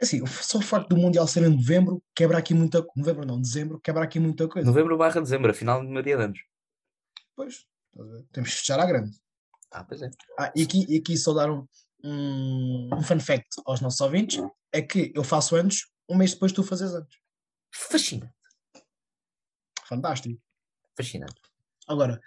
Assim, 0.00 0.24
só 0.26 0.58
o 0.58 0.62
facto 0.62 0.90
do 0.90 0.96
Mundial 0.96 1.26
ser 1.26 1.42
em 1.42 1.56
novembro 1.56 2.02
quebra 2.14 2.38
aqui 2.38 2.54
muita 2.54 2.84
Novembro 2.96 3.26
não, 3.26 3.40
dezembro 3.40 3.80
quebra 3.80 4.04
aqui 4.04 4.20
muita 4.20 4.46
coisa. 4.48 4.66
Novembro 4.66 4.96
barra 4.96 5.20
dezembro, 5.20 5.50
a 5.50 5.54
final 5.54 5.82
do 5.82 5.88
meu 5.88 6.02
dia 6.02 6.16
de 6.16 6.22
anos. 6.22 6.38
Pois, 7.34 7.66
temos 8.32 8.50
que 8.50 8.56
fechar 8.58 8.78
à 8.78 8.86
grande. 8.86 9.10
Ah, 9.70 9.82
pois 9.82 10.02
é. 10.02 10.10
Ah, 10.38 10.52
e 10.54 10.62
aqui, 10.62 10.86
e 10.88 10.98
aqui 10.98 11.16
só 11.16 11.32
dar 11.32 11.50
um, 11.50 11.66
um, 12.04 12.90
um 12.94 13.02
fun 13.02 13.18
fact 13.18 13.48
aos 13.64 13.80
nossos 13.80 14.00
ouvintes: 14.00 14.40
é 14.72 14.82
que 14.82 15.10
eu 15.14 15.24
faço 15.24 15.56
anos 15.56 15.86
um 16.08 16.16
mês 16.16 16.32
depois 16.34 16.52
de 16.52 16.56
tu 16.56 16.62
fazes 16.62 16.92
anos. 16.94 17.16
Fascinante, 17.72 18.32
Fantástico. 19.86 20.40
fascinante. 20.96 21.34
Agora, 21.88 22.20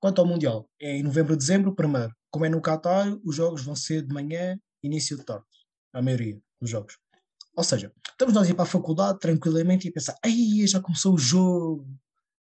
quanto 0.00 0.20
ao 0.20 0.26
Mundial, 0.26 0.68
é 0.80 0.96
em 0.96 1.02
novembro, 1.02 1.36
dezembro, 1.36 1.74
primeiro. 1.74 2.12
Como 2.30 2.44
é 2.44 2.48
no 2.48 2.60
Qatar, 2.60 3.06
os 3.24 3.34
jogos 3.36 3.62
vão 3.64 3.74
ser 3.74 4.02
de 4.02 4.12
manhã, 4.12 4.58
início 4.82 5.16
de 5.16 5.24
tarde. 5.24 5.46
A 5.94 6.02
maioria 6.02 6.38
dos 6.60 6.68
jogos. 6.70 6.98
Ou 7.56 7.64
seja, 7.64 7.92
estamos 8.10 8.34
nós 8.34 8.46
a 8.46 8.50
ir 8.50 8.54
para 8.54 8.64
a 8.64 8.66
faculdade 8.66 9.18
tranquilamente 9.18 9.86
e 9.86 9.90
a 9.90 9.92
pensar: 9.92 10.16
ai, 10.24 10.66
já 10.66 10.80
começou 10.80 11.14
o 11.14 11.18
jogo. 11.18 11.88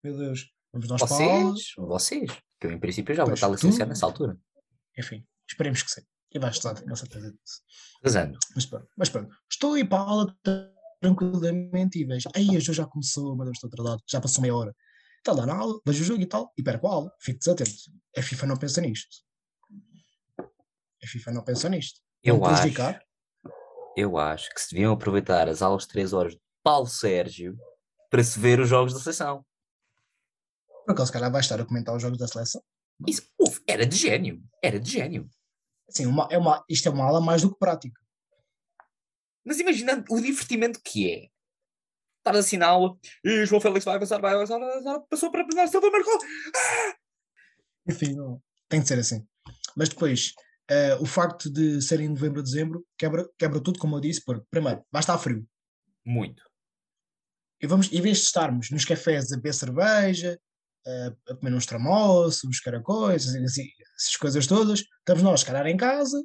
Meu 0.03 0.17
Deus, 0.17 0.51
vamos 0.73 0.89
nós 0.89 1.03
para 1.03 1.15
a 1.15 1.19
aula. 1.19 1.51
Vocês, 1.53 1.73
vocês, 1.77 2.31
que 2.59 2.67
eu 2.67 2.73
em 2.73 2.79
princípio 2.81 3.15
já 3.15 3.23
vou 3.25 3.31
Pois, 3.31 3.39
estar 3.39 3.49
licenciado 3.49 3.89
tu- 3.89 3.89
nessa 3.91 4.07
altura. 4.07 4.39
Enfim, 4.99 5.27
esperemos 5.49 5.83
que 5.83 5.91
sim. 5.91 6.03
E 6.35 6.39
vais 6.39 6.57
estar, 6.57 6.75
tenho 6.75 6.93
a 6.93 6.97
certeza 6.97 7.31
disso. 7.31 7.63
Casando. 8.03 8.39
Mas 8.55 8.67
pronto, 8.67 8.89
mas 8.97 9.09
pronto. 9.09 9.35
Estou 9.51 9.75
a 9.75 9.79
ir 9.79 9.89
para 9.89 10.03
a 10.03 10.07
aula 10.07 10.37
tranquilamente 11.01 12.01
e 12.01 12.05
vejo, 12.05 12.29
aí 12.35 12.57
o 12.57 12.61
jogo 12.61 12.75
já 12.75 12.87
começou, 12.87 13.37
meu 13.37 13.45
Deus, 13.45 13.57
estou 13.57 13.69
atrasado, 13.69 14.03
já 14.09 14.21
passou 14.21 14.43
meia 14.43 14.57
hora. 14.57 14.75
Está 15.19 15.33
lá 15.33 15.47
na 15.47 15.55
aula, 15.55 15.81
vejo 15.87 16.03
o 16.03 16.05
jogo 16.05 16.23
e 16.23 16.27
tal, 16.27 16.53
e 16.59 16.63
perco 16.63 16.87
a 16.89 16.93
aula, 16.93 17.13
fico 17.21 17.39
desatento. 17.39 17.71
A 18.17 18.23
FIFA 18.23 18.47
não 18.47 18.57
pensa 18.57 18.81
nisto. 18.81 19.17
A 20.39 21.07
FIFA 21.07 21.33
não 21.33 21.45
pensa 21.45 21.69
nisto. 21.69 22.01
Eu 22.23 22.45
acho, 22.45 22.69
eu 23.97 24.19
acho 24.19 24.53
que 24.53 24.61
se 24.61 24.75
deviam 24.75 24.93
aproveitar 24.93 25.49
as 25.49 25.63
aulas 25.63 25.83
de 25.83 25.89
3 25.91 26.13
horas 26.13 26.33
de 26.35 26.41
Paulo 26.63 26.87
Sérgio 26.87 27.57
para 28.11 28.25
se 28.25 28.39
ver 28.39 28.59
os 28.59 28.69
jogos 28.69 28.93
da 28.93 29.01
seleção. 29.01 29.45
Por 30.85 30.93
acaso, 30.93 31.07
se 31.07 31.13
calhar 31.13 31.31
vai 31.31 31.41
estar 31.41 31.61
a 31.61 31.65
comentar 31.65 31.95
os 31.95 32.03
jogos 32.03 32.19
da 32.19 32.27
seleção. 32.27 32.63
Isso, 33.07 33.23
uf, 33.39 33.63
era 33.67 33.87
de 33.87 33.97
gênio, 33.97 34.43
era 34.63 34.81
de 34.81 34.91
gênio. 34.91 35.29
Assim, 35.89 36.07
uma, 36.07 36.29
é 36.31 36.39
uma, 36.39 36.65
isto 36.69 36.89
é 36.89 36.91
uma 36.91 37.05
aula 37.05 37.21
mais 37.21 37.43
do 37.43 37.53
que 37.53 37.59
prática. 37.59 38.01
Mas 39.45 39.59
imagina 39.61 40.05
o 40.11 40.21
divertimento 40.21 40.81
que 40.83 41.11
é. 41.11 41.29
Estar 42.19 42.39
assim 42.39 42.57
na 42.57 42.69
aula, 42.69 42.97
e 43.23 43.45
João 43.45 43.61
Félix 43.61 43.85
vai 43.85 43.97
avançar, 43.97 44.19
vai 44.19 44.35
avançar, 44.35 44.59
vai 44.59 44.71
avançar, 44.71 45.01
passou 45.11 45.31
para 45.31 45.45
Bernardo 45.45 45.71
Silva, 45.71 45.91
marcou. 45.91 46.19
Enfim, 47.87 48.15
não, 48.15 48.43
tem 48.67 48.81
de 48.81 48.89
ser 48.89 48.99
assim. 48.99 49.27
Mas 49.77 49.91
depois, 49.91 50.33
eh, 50.71 50.95
o 50.97 51.05
facto 51.05 51.53
de 51.53 51.83
ser 51.83 52.01
em 52.01 52.09
novembro 52.09 52.43
dezembro 52.43 52.83
quebra, 52.97 53.29
quebra 53.39 53.63
tudo, 53.63 53.79
como 53.79 53.97
eu 53.97 54.01
disse, 54.01 54.25
porque, 54.25 54.47
primeiro, 54.51 54.83
vai 54.91 55.01
estar 55.01 55.19
frio. 55.19 55.47
Muito. 56.05 56.43
E 57.61 57.67
vamos, 57.67 57.93
em 57.93 58.01
vez 58.01 58.19
de 58.19 58.25
estarmos 58.25 58.71
nos 58.71 58.85
cafés 58.85 59.31
a 59.31 59.37
beber 59.37 59.55
cerveja, 59.55 60.39
a, 60.87 61.33
a 61.33 61.37
comer 61.37 61.55
uns 61.55 61.67
tramoços, 61.67 62.45
uns 62.45 62.61
caracóis, 62.61 63.29
assim, 63.29 63.45
assim, 63.45 63.69
essas 63.97 64.17
coisas 64.17 64.47
todas, 64.47 64.81
estamos 64.99 65.23
nós, 65.23 65.41
se 65.41 65.47
calhar, 65.47 65.67
em 65.67 65.77
casa, 65.77 66.23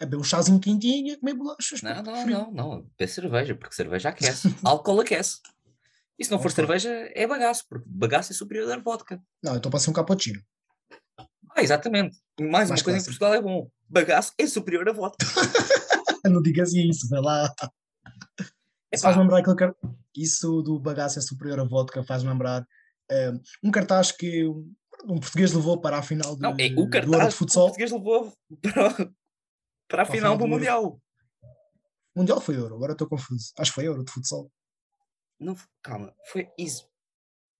a 0.00 0.04
beber 0.04 0.16
um 0.18 0.24
chazinho 0.24 0.60
quentinho, 0.60 1.14
a 1.14 1.18
comer 1.18 1.34
bolachas. 1.34 1.82
Não, 1.82 2.02
não, 2.02 2.22
frio. 2.22 2.38
não, 2.38 2.52
não. 2.52 2.90
Bebe 2.98 3.10
cerveja, 3.10 3.54
porque 3.54 3.74
cerveja 3.74 4.08
aquece. 4.10 4.54
Álcool 4.64 5.00
aquece. 5.00 5.38
E 6.18 6.24
se 6.24 6.30
não 6.30 6.38
for 6.38 6.50
Ok. 6.50 6.56
cerveja, 6.56 6.88
é 7.14 7.26
bagaço, 7.26 7.64
porque 7.68 7.84
bagaço 7.86 8.32
é 8.32 8.34
superior 8.34 8.72
à 8.72 8.78
vodka. 8.78 9.20
Não, 9.42 9.56
então 9.56 9.70
passei 9.70 9.90
um 9.90 9.94
cappuccino. 9.94 10.40
Ah, 11.54 11.62
exatamente. 11.62 12.16
E 12.38 12.42
Mais, 12.42 12.68
Mais 12.68 12.80
uma 12.80 12.84
coisa 12.84 12.98
em. 12.98 13.04
Portugal 13.04 13.34
é 13.34 13.42
bom. 13.42 13.70
Bagaço 13.88 14.32
é 14.38 14.46
superior 14.46 14.88
à 14.88 14.92
vodka. 14.92 15.26
Não 16.24 16.42
digas 16.42 16.72
isso, 16.72 17.08
vai 17.08 17.20
lá. 17.20 17.54
Epá, 18.92 18.98
faz 19.00 19.16
lembrar 19.16 19.38
aquele 19.38 19.56
car... 19.56 19.74
Isso 20.16 20.62
do 20.62 20.78
bagaço 20.80 21.18
é 21.18 21.22
superior 21.22 21.60
à 21.60 21.64
vodka, 21.64 22.02
faz 22.02 22.22
lembrar 22.22 22.66
um 23.62 23.70
cartaz 23.70 24.12
que 24.12 24.44
um, 24.46 24.74
português 25.20 25.52
levou 25.52 25.80
para 25.80 25.98
a 25.98 26.02
final 26.02 26.34
de, 26.34 26.42
não, 26.42 26.50
é 26.50 26.66
o 26.66 26.74
do 26.74 26.80
Euro 26.80 26.90
cartaz 26.90 27.12
de 27.12 27.28
que 27.28 27.34
o 27.34 27.38
futsal. 27.38 27.64
português 27.66 27.92
levou 27.92 28.32
para, 28.62 29.12
para 29.88 30.02
a 30.02 30.06
final 30.06 30.36
final 30.36 30.36
do 30.36 30.38
do 30.38 30.44
Euro. 30.44 30.54
Mundial. 30.56 31.00
O 32.14 32.18
Mundial 32.20 32.40
foi 32.40 32.56
Euro, 32.56 32.74
agora 32.76 32.92
estou 32.92 33.08
confuso. 33.08 33.52
Acho 33.58 33.70
que 33.70 33.74
foi 33.74 33.86
Euro 33.86 34.04
de 34.04 34.10
futsal. 34.10 34.50
Não, 35.38 35.54
calma, 35.82 36.14
foi 36.30 36.48
isso. 36.58 36.88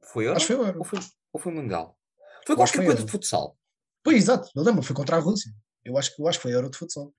Foi 0.03 0.25
Euro? 0.27 0.37
Acho 0.37 0.47
que 0.47 0.55
foi 0.55 0.67
Euro. 0.67 0.79
Ou 0.79 0.85
foi, 0.85 0.99
ou 1.33 1.41
foi 1.41 1.53
Mundial? 1.53 1.99
Foi 2.47 2.57
qualquer 2.57 2.77
coisa 2.79 2.93
Euro. 2.93 3.05
de 3.05 3.11
futsal. 3.13 3.59
Pois, 4.03 4.17
exato, 4.17 4.49
eu 4.55 4.63
lembro, 4.63 4.83
foi 4.83 4.95
contra 4.97 5.17
a 5.17 5.21
Rússia. 5.21 5.53
Eu 5.85 5.99
acho, 5.99 6.15
que- 6.15 6.23
eu 6.23 6.27
acho 6.29 6.39
que 6.39 6.43
foi 6.45 6.53
Euro 6.55 6.71
de 6.71 6.79
futsal. 6.79 7.13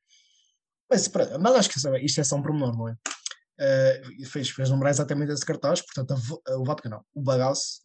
Mas, 0.90 1.08
mas 1.40 1.56
acho 1.56 1.70
que 1.70 1.80
sabe, 1.80 2.04
isto 2.04 2.20
é 2.22 2.24
só 2.24 2.36
um 2.38 2.42
pormenor, 2.42 2.76
não 2.76 2.88
é? 2.90 2.96
E 4.20 4.26
fez, 4.26 4.50
fez 4.50 4.70
lembrar 4.70 4.90
exatamente 4.90 5.32
esse 5.34 5.46
cartaz, 5.46 5.82
portanto, 5.82 6.14
a 6.48 6.52
a- 6.54 6.58
o 6.58 6.64
vodka 6.64 6.88
não, 6.90 7.04
o 7.14 7.22
bagaço 7.22 7.82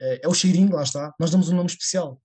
é 0.00 0.28
o 0.28 0.34
cheirinho, 0.34 0.72
lá 0.72 0.82
está. 0.82 1.14
Nós 1.18 1.30
damos 1.30 1.48
um 1.48 1.56
nome 1.56 1.68
especial. 1.68 2.20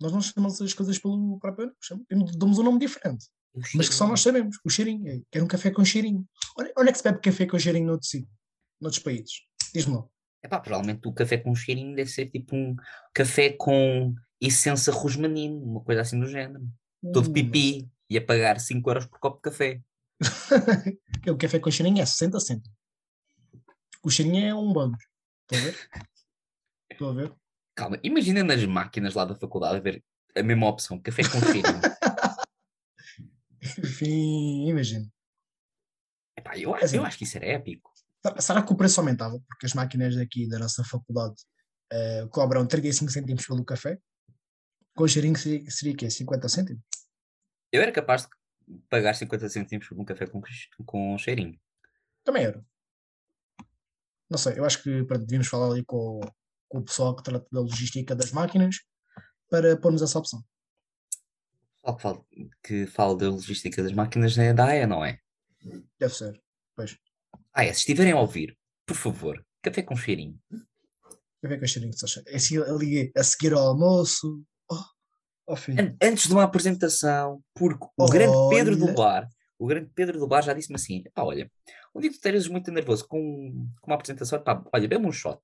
Nós 0.00 0.12
não 0.12 0.20
chamamos 0.20 0.60
as 0.60 0.72
coisas 0.72 0.98
pelo 0.98 1.38
próprio 1.38 1.72
nome, 2.10 2.32
damos 2.36 2.58
um 2.58 2.62
nome 2.62 2.78
diferente, 2.78 3.26
mas 3.74 3.88
que 3.88 3.94
só 3.94 4.08
nós 4.08 4.20
sabemos, 4.20 4.56
o 4.64 4.70
cheirinho. 4.70 5.06
É, 5.06 5.20
quero 5.30 5.44
um 5.44 5.48
café 5.48 5.70
com 5.70 5.84
cheirinho. 5.84 6.26
Onde, 6.58 6.72
onde 6.76 6.88
é 6.88 6.92
que 6.92 6.98
se 6.98 7.04
bebe 7.04 7.20
café 7.20 7.46
com 7.46 7.58
cheirinho 7.58 7.86
noutro 7.86 8.06
sítio? 8.06 8.30
Noutros 8.80 9.02
países? 9.02 9.42
Diz-me 9.74 9.96
lá. 9.96 10.04
Epá, 10.42 10.58
provavelmente 10.58 11.06
o 11.06 11.12
café 11.12 11.36
com 11.36 11.54
cheirinho 11.54 11.94
deve 11.94 12.10
ser 12.10 12.26
tipo 12.30 12.56
um 12.56 12.74
café 13.12 13.50
com 13.50 14.14
essência 14.40 14.90
rosmanino, 14.90 15.62
uma 15.62 15.82
coisa 15.82 16.00
assim 16.00 16.18
do 16.18 16.26
género. 16.26 16.66
Todo 17.12 17.28
Hum, 17.28 17.32
pipi 17.32 17.88
e 18.08 18.16
a 18.16 18.24
pagar 18.24 18.58
5 18.58 18.88
euros 18.88 19.06
por 19.06 19.18
copo 19.18 19.36
de 19.36 19.42
café. 19.42 19.80
o 21.28 21.36
café 21.36 21.58
com 21.58 21.70
cheirinho 21.70 22.00
é 22.00 22.06
60 22.06 22.40
cêntimos. 22.40 22.70
O 24.02 24.10
cheirinho 24.10 24.44
é 24.46 24.54
um 24.54 24.72
bônus. 24.72 25.02
Estão 25.42 25.58
a 25.58 25.70
ver? 25.70 25.90
Estão 26.90 27.10
a 27.10 27.12
ver? 27.14 27.32
Calma, 27.74 27.98
imagina 28.02 28.42
nas 28.44 28.64
máquinas 28.64 29.14
lá 29.14 29.24
da 29.24 29.34
faculdade 29.34 29.76
a 29.76 29.80
ver 29.80 30.04
a 30.36 30.42
mesma 30.42 30.68
opção, 30.68 31.00
café 31.00 31.22
com 31.22 31.40
cheirinho. 31.40 31.80
Enfim, 33.78 34.68
imagino. 34.68 35.10
Epá, 36.36 36.56
eu, 36.58 36.74
Assim. 36.74 36.96
eu 36.96 37.04
acho 37.04 37.18
que 37.18 37.24
isso 37.24 37.36
era 37.36 37.46
épico. 37.46 37.90
Será- 38.38 38.62
que 38.62 38.72
o 38.72 38.76
preço 38.76 39.00
aumentava? 39.00 39.38
Porque 39.48 39.66
as 39.66 39.74
máquinas 39.74 40.14
daqui 40.14 40.48
da 40.48 40.58
nossa 40.58 40.84
faculdade 40.84 41.34
eh, 41.92 42.26
cobram 42.30 42.66
35 42.66 43.10
cêntimos 43.10 43.46
pelo 43.46 43.64
café. 43.64 43.98
Com 44.94 45.04
o 45.04 45.08
cheirinho 45.08 45.36
seria, 45.36 45.70
seria 45.70 45.96
quê? 45.96 46.10
50 46.10 46.48
cêntimos? 46.48 46.82
Eu 47.72 47.82
era 47.82 47.92
capaz 47.92 48.22
de 48.68 48.78
pagar 48.88 49.14
50 49.14 49.48
cêntimos 49.48 49.88
por 49.88 49.98
um 49.98 50.04
café 50.04 50.26
com, 50.26 50.40
com 50.84 51.18
cheirinho. 51.18 51.58
Também 52.24 52.44
era. 52.44 52.64
Não 54.30 54.38
sei, 54.38 54.58
eu 54.58 54.64
acho 54.64 54.82
que 54.82 55.02
pronto, 55.04 55.24
devíamos 55.26 55.48
falar 55.48 55.72
ali 55.72 55.84
com, 55.84 56.20
com 56.70 56.78
o 56.78 56.82
pessoal 56.84 57.14
que 57.14 57.22
trata 57.22 57.46
da 57.52 57.60
logística 57.60 58.14
das 58.14 58.30
máquinas 58.32 58.76
para 59.50 59.76
pormos 59.76 60.00
essa 60.00 60.18
opção. 60.18 60.42
O 61.82 61.92
pessoal 61.94 61.96
que 61.96 62.02
fala, 62.02 62.24
que 62.62 62.86
fala 62.86 63.16
da 63.16 63.28
logística 63.28 63.82
das 63.82 63.92
máquinas 63.92 64.38
é 64.38 64.54
da 64.54 64.66
AE, 64.66 64.86
não 64.86 65.04
é? 65.04 65.18
Deve 65.98 66.14
ser. 66.14 66.40
Pois. 66.76 66.96
Ah, 67.52 67.64
é, 67.64 67.72
se 67.72 67.80
estiverem 67.80 68.12
a 68.12 68.20
ouvir, 68.20 68.56
por 68.86 68.96
favor, 68.96 69.44
café 69.62 69.82
com 69.82 69.96
cheirinho. 69.96 70.38
Café 71.42 71.58
com 71.58 71.66
cheirinho 71.66 71.92
sachê. 71.92 72.22
É 72.26 72.36
assim, 72.36 72.58
ali 72.58 73.10
a 73.16 73.22
seguir 73.24 73.52
ao 73.52 73.68
almoço. 73.68 74.42
Oh, 74.70 74.76
Oh. 75.48 75.54
An- 75.54 75.96
Antes 76.00 76.28
de 76.28 76.32
uma 76.32 76.44
apresentação, 76.44 77.42
porque 77.52 77.84
o 77.98 78.06
grande 78.08 78.36
Pedro 78.50 78.76
do. 78.76 78.94
Bar, 78.94 79.28
o 79.58 79.66
grande 79.66 79.90
Pedro 79.92 80.16
do 80.20 80.28
Bar 80.28 80.42
já 80.42 80.52
disse-me 80.54 80.76
assim: 80.76 81.02
pá, 81.12 81.24
olha, 81.24 81.50
um 81.92 81.98
dia 82.00 82.08
que 82.08 82.14
tu 82.14 82.18
estejas 82.18 82.46
muito 82.46 82.70
nervoso 82.70 83.04
com, 83.08 83.18
com 83.80 83.90
uma 83.90 83.96
apresentação, 83.96 84.40
pá, 84.44 84.62
olha, 84.72 84.86
bebe 84.86 85.04
um 85.04 85.10
shot. 85.10 85.40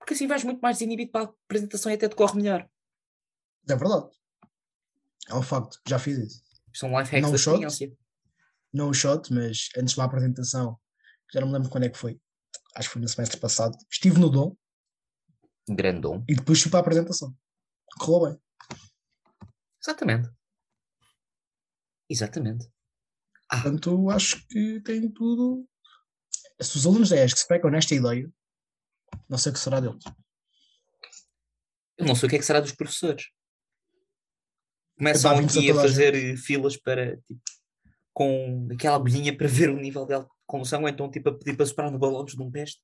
Porque 0.00 0.14
assim 0.14 0.26
vais 0.26 0.42
muito 0.42 0.60
mais 0.60 0.78
desinibido 0.78 1.12
para 1.12 1.26
a 1.26 1.28
apresentação 1.44 1.92
e 1.92 1.94
até 1.94 2.08
te 2.08 2.16
corre 2.16 2.34
melhor. 2.36 2.68
É 3.68 3.76
verdade. 3.76 4.08
É 5.28 5.34
um 5.34 5.42
facto. 5.42 5.78
Já 5.86 5.98
fiz 6.00 6.18
isso. 6.18 6.42
São 6.74 6.88
life 6.98 7.10
hacks 7.12 7.22
Não 7.22 7.30
da 7.30 7.38
shot? 7.38 7.54
experiência. 7.64 7.96
Não 8.72 8.88
o 8.88 8.94
shot, 8.94 9.32
mas 9.32 9.68
antes 9.76 9.94
de 9.94 10.00
uma 10.00 10.06
apresentação, 10.06 10.76
já 11.32 11.40
não 11.40 11.48
me 11.48 11.52
lembro 11.54 11.68
quando 11.70 11.84
é 11.84 11.88
que 11.90 11.98
foi. 11.98 12.20
Acho 12.74 12.88
que 12.88 12.92
foi 12.94 13.02
no 13.02 13.08
semestre 13.08 13.38
passado. 13.38 13.76
Estive 13.90 14.18
no 14.18 14.30
Dom 14.30 14.56
Grande 15.68 16.00
dom. 16.00 16.24
e 16.28 16.34
depois 16.34 16.60
fui 16.62 16.70
para 16.70 16.80
a 16.80 16.82
apresentação. 16.82 17.32
Correu 17.98 18.30
bem. 18.30 18.40
Exatamente. 19.82 20.28
Exatamente. 22.08 22.66
Ah, 23.50 23.62
Portanto, 23.62 24.10
acho 24.10 24.46
que 24.48 24.80
tem 24.80 25.10
tudo. 25.10 25.68
Se 26.60 26.76
os 26.76 26.86
alunos 26.86 27.08
da 27.10 27.16
ESC 27.24 27.38
se 27.38 27.46
pegam 27.48 27.70
nesta 27.70 27.94
ideia, 27.94 28.30
não 29.28 29.38
sei 29.38 29.50
o 29.50 29.52
que 29.52 29.60
será 29.60 29.80
deles. 29.80 30.02
eu 31.98 32.06
não 32.06 32.14
sei 32.14 32.26
o 32.26 32.30
que 32.30 32.36
é 32.36 32.38
que 32.38 32.44
será 32.44 32.60
dos 32.60 32.72
professores. 32.72 33.26
Começam 34.96 35.32
Epá, 35.32 35.44
aqui 35.44 35.70
a 35.70 35.74
fazer 35.74 36.14
eh, 36.14 36.36
filas 36.36 36.76
para, 36.76 37.16
tipo, 37.18 37.40
com 38.12 38.68
aquela 38.70 38.96
agulhinha 38.96 39.36
para 39.36 39.48
ver 39.48 39.70
o 39.70 39.76
nível 39.76 40.04
de 40.04 40.14
ou 40.14 40.88
então 40.88 41.08
tipo 41.08 41.28
a 41.28 41.32
pedir 41.32 41.56
para 41.56 41.64
soprar 41.64 41.90
no 41.90 41.98
balão 41.98 42.24
de 42.24 42.40
um 42.42 42.50
teste. 42.50 42.82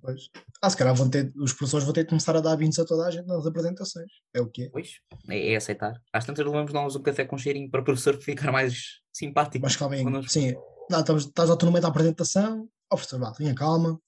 Pois. 0.00 0.30
Ah, 0.62 0.70
se 0.70 0.76
calhar 0.76 0.94
vão 0.94 1.10
ter, 1.10 1.30
os 1.36 1.52
professores 1.52 1.84
vão 1.84 1.92
ter 1.92 2.04
de 2.04 2.08
começar 2.08 2.34
a 2.34 2.40
dar 2.40 2.56
vinhos 2.56 2.78
a 2.78 2.84
toda 2.84 3.06
a 3.06 3.10
gente 3.10 3.26
nas 3.26 3.46
apresentações. 3.46 4.10
É 4.34 4.40
o 4.40 4.48
que 4.48 4.64
é. 4.64 4.70
Pois, 4.70 4.94
é, 5.28 5.52
é 5.52 5.56
aceitar. 5.56 5.92
Às 6.12 6.24
tantas 6.24 6.44
levamos 6.44 6.72
nós 6.72 6.96
um 6.96 7.02
café 7.02 7.24
com 7.24 7.36
cheirinho 7.36 7.70
para 7.70 7.82
o 7.82 7.84
professor 7.84 8.20
ficar 8.20 8.50
mais 8.50 9.00
simpático. 9.12 9.62
Mas 9.62 9.76
calma 9.76 9.94
aí. 9.94 10.28
Sim, 10.28 10.54
não, 10.90 11.00
estamos, 11.00 11.24
estás 11.26 11.50
lá 11.50 11.56
no 11.60 11.70
meio 11.70 11.82
da 11.82 11.88
apresentação. 11.88 12.68
Ó, 12.90 12.96
professor, 12.96 13.20
vá, 13.20 13.32
tenha 13.32 13.54
calma. 13.54 14.00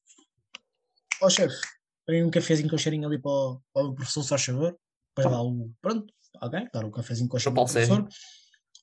Ó, 1.25 1.31
chefe, 1.31 1.57
põe 2.07 2.23
um 2.23 2.31
cafezinho 2.31 2.69
com 2.69 2.77
cheirinho 2.77 3.09
ali 3.09 3.19
para 3.19 3.31
o, 3.31 3.63
para 3.73 3.87
o 3.87 3.95
professor, 3.95 4.23
se 4.23 4.29
faz 4.29 4.45
favor. 4.45 4.79
Depois 5.17 5.35
dá 5.35 5.43
o. 5.43 5.73
Pronto, 5.81 6.13
alguém, 6.39 6.69
dar 6.71 6.85
o 6.85 6.91
cafezinho 6.91 7.31
com 7.31 7.39
cheirinho 7.39 7.55
Paulo 7.55 7.71
ao 7.71 7.73
professor. 7.73 8.09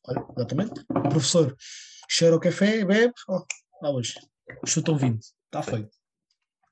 Olha, 0.07 0.25
exatamente. 0.35 0.81
O 0.89 1.09
professor 1.09 1.55
cheira 2.09 2.35
o 2.35 2.39
café, 2.39 2.83
bebe. 2.83 3.13
Ó, 3.29 3.45
dá 3.79 3.91
hoje. 3.91 4.15
Chuta 4.65 4.91
um 4.91 4.97
20. 4.97 5.21
Está 5.21 5.61
feito. 5.61 5.91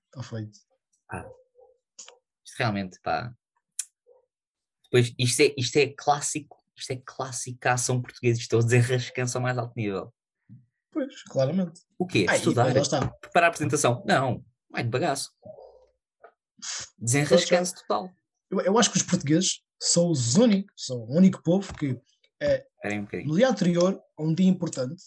Está 0.08 0.24
feito. 0.24 0.60
Isto 2.44 2.58
realmente, 2.58 3.00
pá. 3.04 3.32
Depois, 4.86 5.14
isto 5.20 5.42
é, 5.42 5.54
isto 5.56 5.78
é 5.78 5.94
clássico, 5.96 6.58
isto 6.76 6.94
é 6.94 7.02
classicação 7.06 8.02
portuguesa, 8.02 8.40
isto 8.40 8.56
é 8.56 8.58
o 8.58 8.64
desenrascanço 8.64 9.38
ao 9.38 9.44
mais 9.44 9.56
alto 9.56 9.74
nível. 9.76 10.12
Pois, 10.90 11.22
claramente. 11.26 11.82
O 12.00 12.08
quê? 12.08 12.26
Ah, 12.28 12.36
Estudar? 12.36 12.74
lá. 12.74 13.08
Preparar 13.22 13.50
a 13.50 13.50
apresentação? 13.50 14.04
Não, 14.04 14.44
vai 14.72 14.82
de 14.82 14.90
bagaço. 14.90 15.32
Desenrascanço 16.98 17.76
total. 17.76 18.10
Eu, 18.50 18.62
eu 18.62 18.80
acho 18.80 18.92
que 18.92 18.98
os 18.98 19.04
portugueses 19.04 19.62
são 19.80 20.10
os 20.10 20.36
únicos, 20.36 20.86
são 20.86 20.98
o 20.98 21.16
único 21.16 21.42
povo 21.44 21.74
que 21.74 22.00
Esperem 22.42 23.02
um 23.02 23.28
no 23.28 23.36
dia 23.36 23.50
anterior, 23.50 24.02
a 24.18 24.24
um 24.24 24.34
dia 24.34 24.48
importante, 24.48 25.02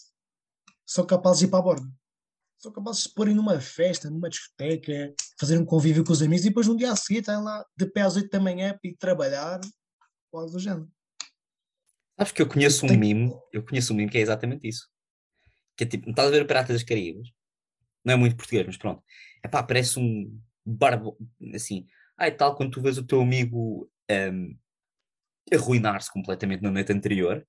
são 0.85 1.05
capazes 1.05 1.39
de 1.39 1.45
ir 1.45 1.49
para 1.49 1.59
a 1.59 1.63
borda. 1.63 1.87
São 2.59 2.71
capazes 2.71 3.01
de 3.03 3.09
se 3.09 3.15
porem 3.15 3.33
numa 3.33 3.59
festa, 3.59 4.09
numa 4.09 4.29
discoteca, 4.29 5.13
fazer 5.39 5.57
um 5.57 5.65
convívio 5.65 6.03
com 6.03 6.13
os 6.13 6.21
amigos 6.21 6.45
e 6.45 6.49
depois 6.49 6.67
no 6.67 6.77
dia 6.77 6.91
a 6.91 6.95
seguir 6.95 7.19
estarem 7.19 7.43
lá 7.43 7.65
de 7.75 7.87
pé 7.87 8.01
às 8.01 8.15
8 8.15 8.29
da 8.29 8.39
manhã 8.39 8.77
para 8.79 8.89
ir 8.89 8.95
trabalhar 8.95 9.59
ou 10.31 10.39
algo 10.39 10.51
do 10.51 10.59
género. 10.59 10.89
Sabes 12.17 12.31
que 12.31 12.41
eu 12.41 12.47
conheço 12.47 12.85
um 12.85 12.89
Tem- 12.89 12.97
mimo, 12.97 13.41
eu 13.51 13.65
conheço 13.65 13.91
um 13.91 13.95
mimo 13.95 14.09
que 14.11 14.17
é 14.19 14.21
exatamente 14.21 14.67
isso. 14.67 14.87
Que 15.75 15.83
é 15.83 15.87
tipo, 15.87 16.05
não 16.05 16.11
estás 16.11 16.27
a 16.27 16.31
ver 16.31 16.43
o 16.43 16.47
Piratas 16.47 16.75
das 16.75 16.83
Caraíbas? 16.83 17.27
Não 18.05 18.13
é 18.13 18.17
muito 18.17 18.35
português, 18.35 18.65
mas 18.67 18.77
pronto. 18.77 19.03
É 19.43 19.47
pá, 19.47 19.63
parece 19.63 19.99
um 19.99 20.39
barbo, 20.65 21.17
assim. 21.53 21.85
E 22.19 22.31
tal, 22.31 22.55
quando 22.55 22.71
tu 22.71 22.81
vês 22.81 22.97
o 22.97 23.05
teu 23.05 23.21
amigo 23.21 23.89
ahm, 24.09 24.55
arruinar-se 25.53 26.11
completamente 26.11 26.61
na 26.61 26.71
noite 26.71 26.91
anterior, 26.91 27.45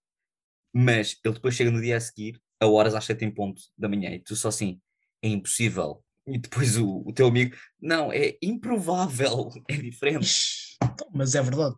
mas 0.73 1.19
ele 1.25 1.35
depois 1.35 1.55
chega 1.55 1.71
no 1.71 1.81
dia 1.81 1.97
a 1.97 2.01
seguir, 2.01 2.41
a 2.61 2.67
horas 2.67 2.95
às 2.95 3.05
sete 3.05 3.25
em 3.25 3.31
ponto 3.33 3.63
da 3.77 3.89
manhã, 3.89 4.11
e 4.11 4.21
tu 4.21 4.35
só 4.37 4.49
assim, 4.49 4.81
é 5.23 5.29
impossível. 5.29 6.05
E 6.27 6.39
depois 6.39 6.77
o, 6.79 7.03
o 7.07 7.13
teu 7.13 7.27
amigo, 7.29 7.57
não, 7.81 8.13
é 8.13 8.37
improvável, 8.43 9.51
é 9.69 9.77
diferente. 9.77 10.77
Então, 10.83 11.09
mas 11.15 11.35
é 11.35 11.43
verdade. 11.43 11.75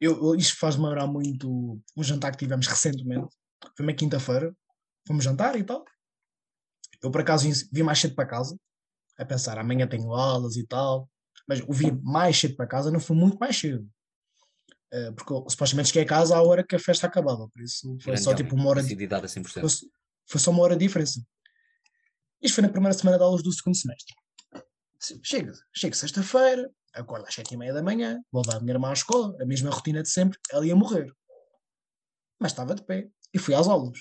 Eu, 0.00 0.16
eu- 0.16 0.34
isto 0.36 0.58
faz-me 0.58 0.84
lembrar 0.84 1.06
muito 1.06 1.80
um 1.96 2.02
jantar 2.02 2.32
que 2.32 2.38
tivemos 2.38 2.66
recentemente. 2.66 3.28
Foi 3.76 3.86
uma 3.86 3.94
quinta-feira. 3.94 4.54
Fomos 5.06 5.24
jantar 5.24 5.56
e 5.58 5.64
tal. 5.64 5.84
Eu, 7.02 7.10
por 7.10 7.20
acaso, 7.20 7.48
vim 7.72 7.82
mais 7.82 7.98
cedo 7.98 8.14
para 8.14 8.26
casa. 8.28 8.58
A 9.18 9.24
pensar, 9.24 9.58
amanhã 9.58 9.86
tenho 9.86 10.12
aulas 10.12 10.56
e 10.56 10.66
tal. 10.66 11.08
Mas 11.46 11.60
o 11.60 11.72
vim 11.72 11.92
mais 12.02 12.38
cedo 12.38 12.56
para 12.56 12.66
casa 12.66 12.90
não 12.90 12.98
foi 13.00 13.14
muito 13.16 13.38
mais 13.38 13.56
cedo. 13.58 13.86
Eh, 14.92 15.12
porque 15.12 15.32
supostamente 15.50 15.88
cheguei 15.88 16.02
a 16.04 16.06
casa 16.06 16.36
à 16.36 16.42
hora 16.42 16.64
que 16.66 16.74
a 16.76 16.78
festa 16.78 17.06
acabava. 17.06 17.48
Por 17.48 17.62
isso 17.62 17.88
foi 18.00 18.12
Grande 18.12 18.22
só 18.22 18.34
tipo 18.34 18.54
uma 18.54 18.68
hora 18.70 18.80
de 18.80 18.86
Assiduidade 18.86 19.24
a 19.26 19.28
100%. 19.28 19.60
foi, 19.60 19.88
foi 20.26 20.40
só 20.40 20.50
uma 20.50 20.62
hora 20.62 20.76
de 20.76 20.86
diferença. 20.86 21.20
Isto 22.40 22.54
foi 22.56 22.62
na 22.62 22.68
primeira 22.68 22.96
semana 22.96 23.16
de 23.18 23.24
aulas 23.24 23.42
do 23.42 23.52
segundo 23.52 23.76
semestre. 23.76 24.14
Se- 25.00 25.20
Chega, 25.22 25.52
chega 25.74 25.94
sexta-feira, 25.94 26.70
acordo 26.94 27.26
às 27.26 27.34
sete 27.34 27.54
e 27.54 27.56
meia 27.56 27.72
da 27.74 27.82
manhã, 27.82 28.20
vou 28.32 28.42
levar 28.44 28.58
a 28.58 28.60
minha 28.60 28.72
irmã 28.74 28.90
à 28.90 28.92
escola, 28.92 29.36
a 29.40 29.44
mesma 29.46 29.70
rotina 29.70 30.02
de 30.02 30.08
sempre, 30.10 30.38
ela 30.50 30.66
ia 30.66 30.74
morrer. 30.76 31.12
Mas 32.40 32.52
estava 32.52 32.74
de 32.74 32.82
pé 32.84 33.08
e 33.32 33.38
fui 33.38 33.54
às 33.54 33.66
aulas. 33.68 33.98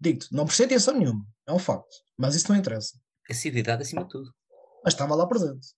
Digo-te, 0.00 0.32
não 0.32 0.44
prestei 0.44 0.66
atenção 0.66 0.94
nenhuma, 0.98 1.24
é 1.46 1.52
um 1.52 1.58
facto, 1.58 1.88
mas 2.18 2.34
isso 2.34 2.50
não 2.50 2.58
interessa. 2.58 2.98
Assiduidade 3.30 3.82
acima 3.82 4.04
de 4.04 4.10
tudo. 4.10 4.32
Mas 4.84 4.94
estava 4.94 5.14
lá 5.14 5.26
presente. 5.26 5.68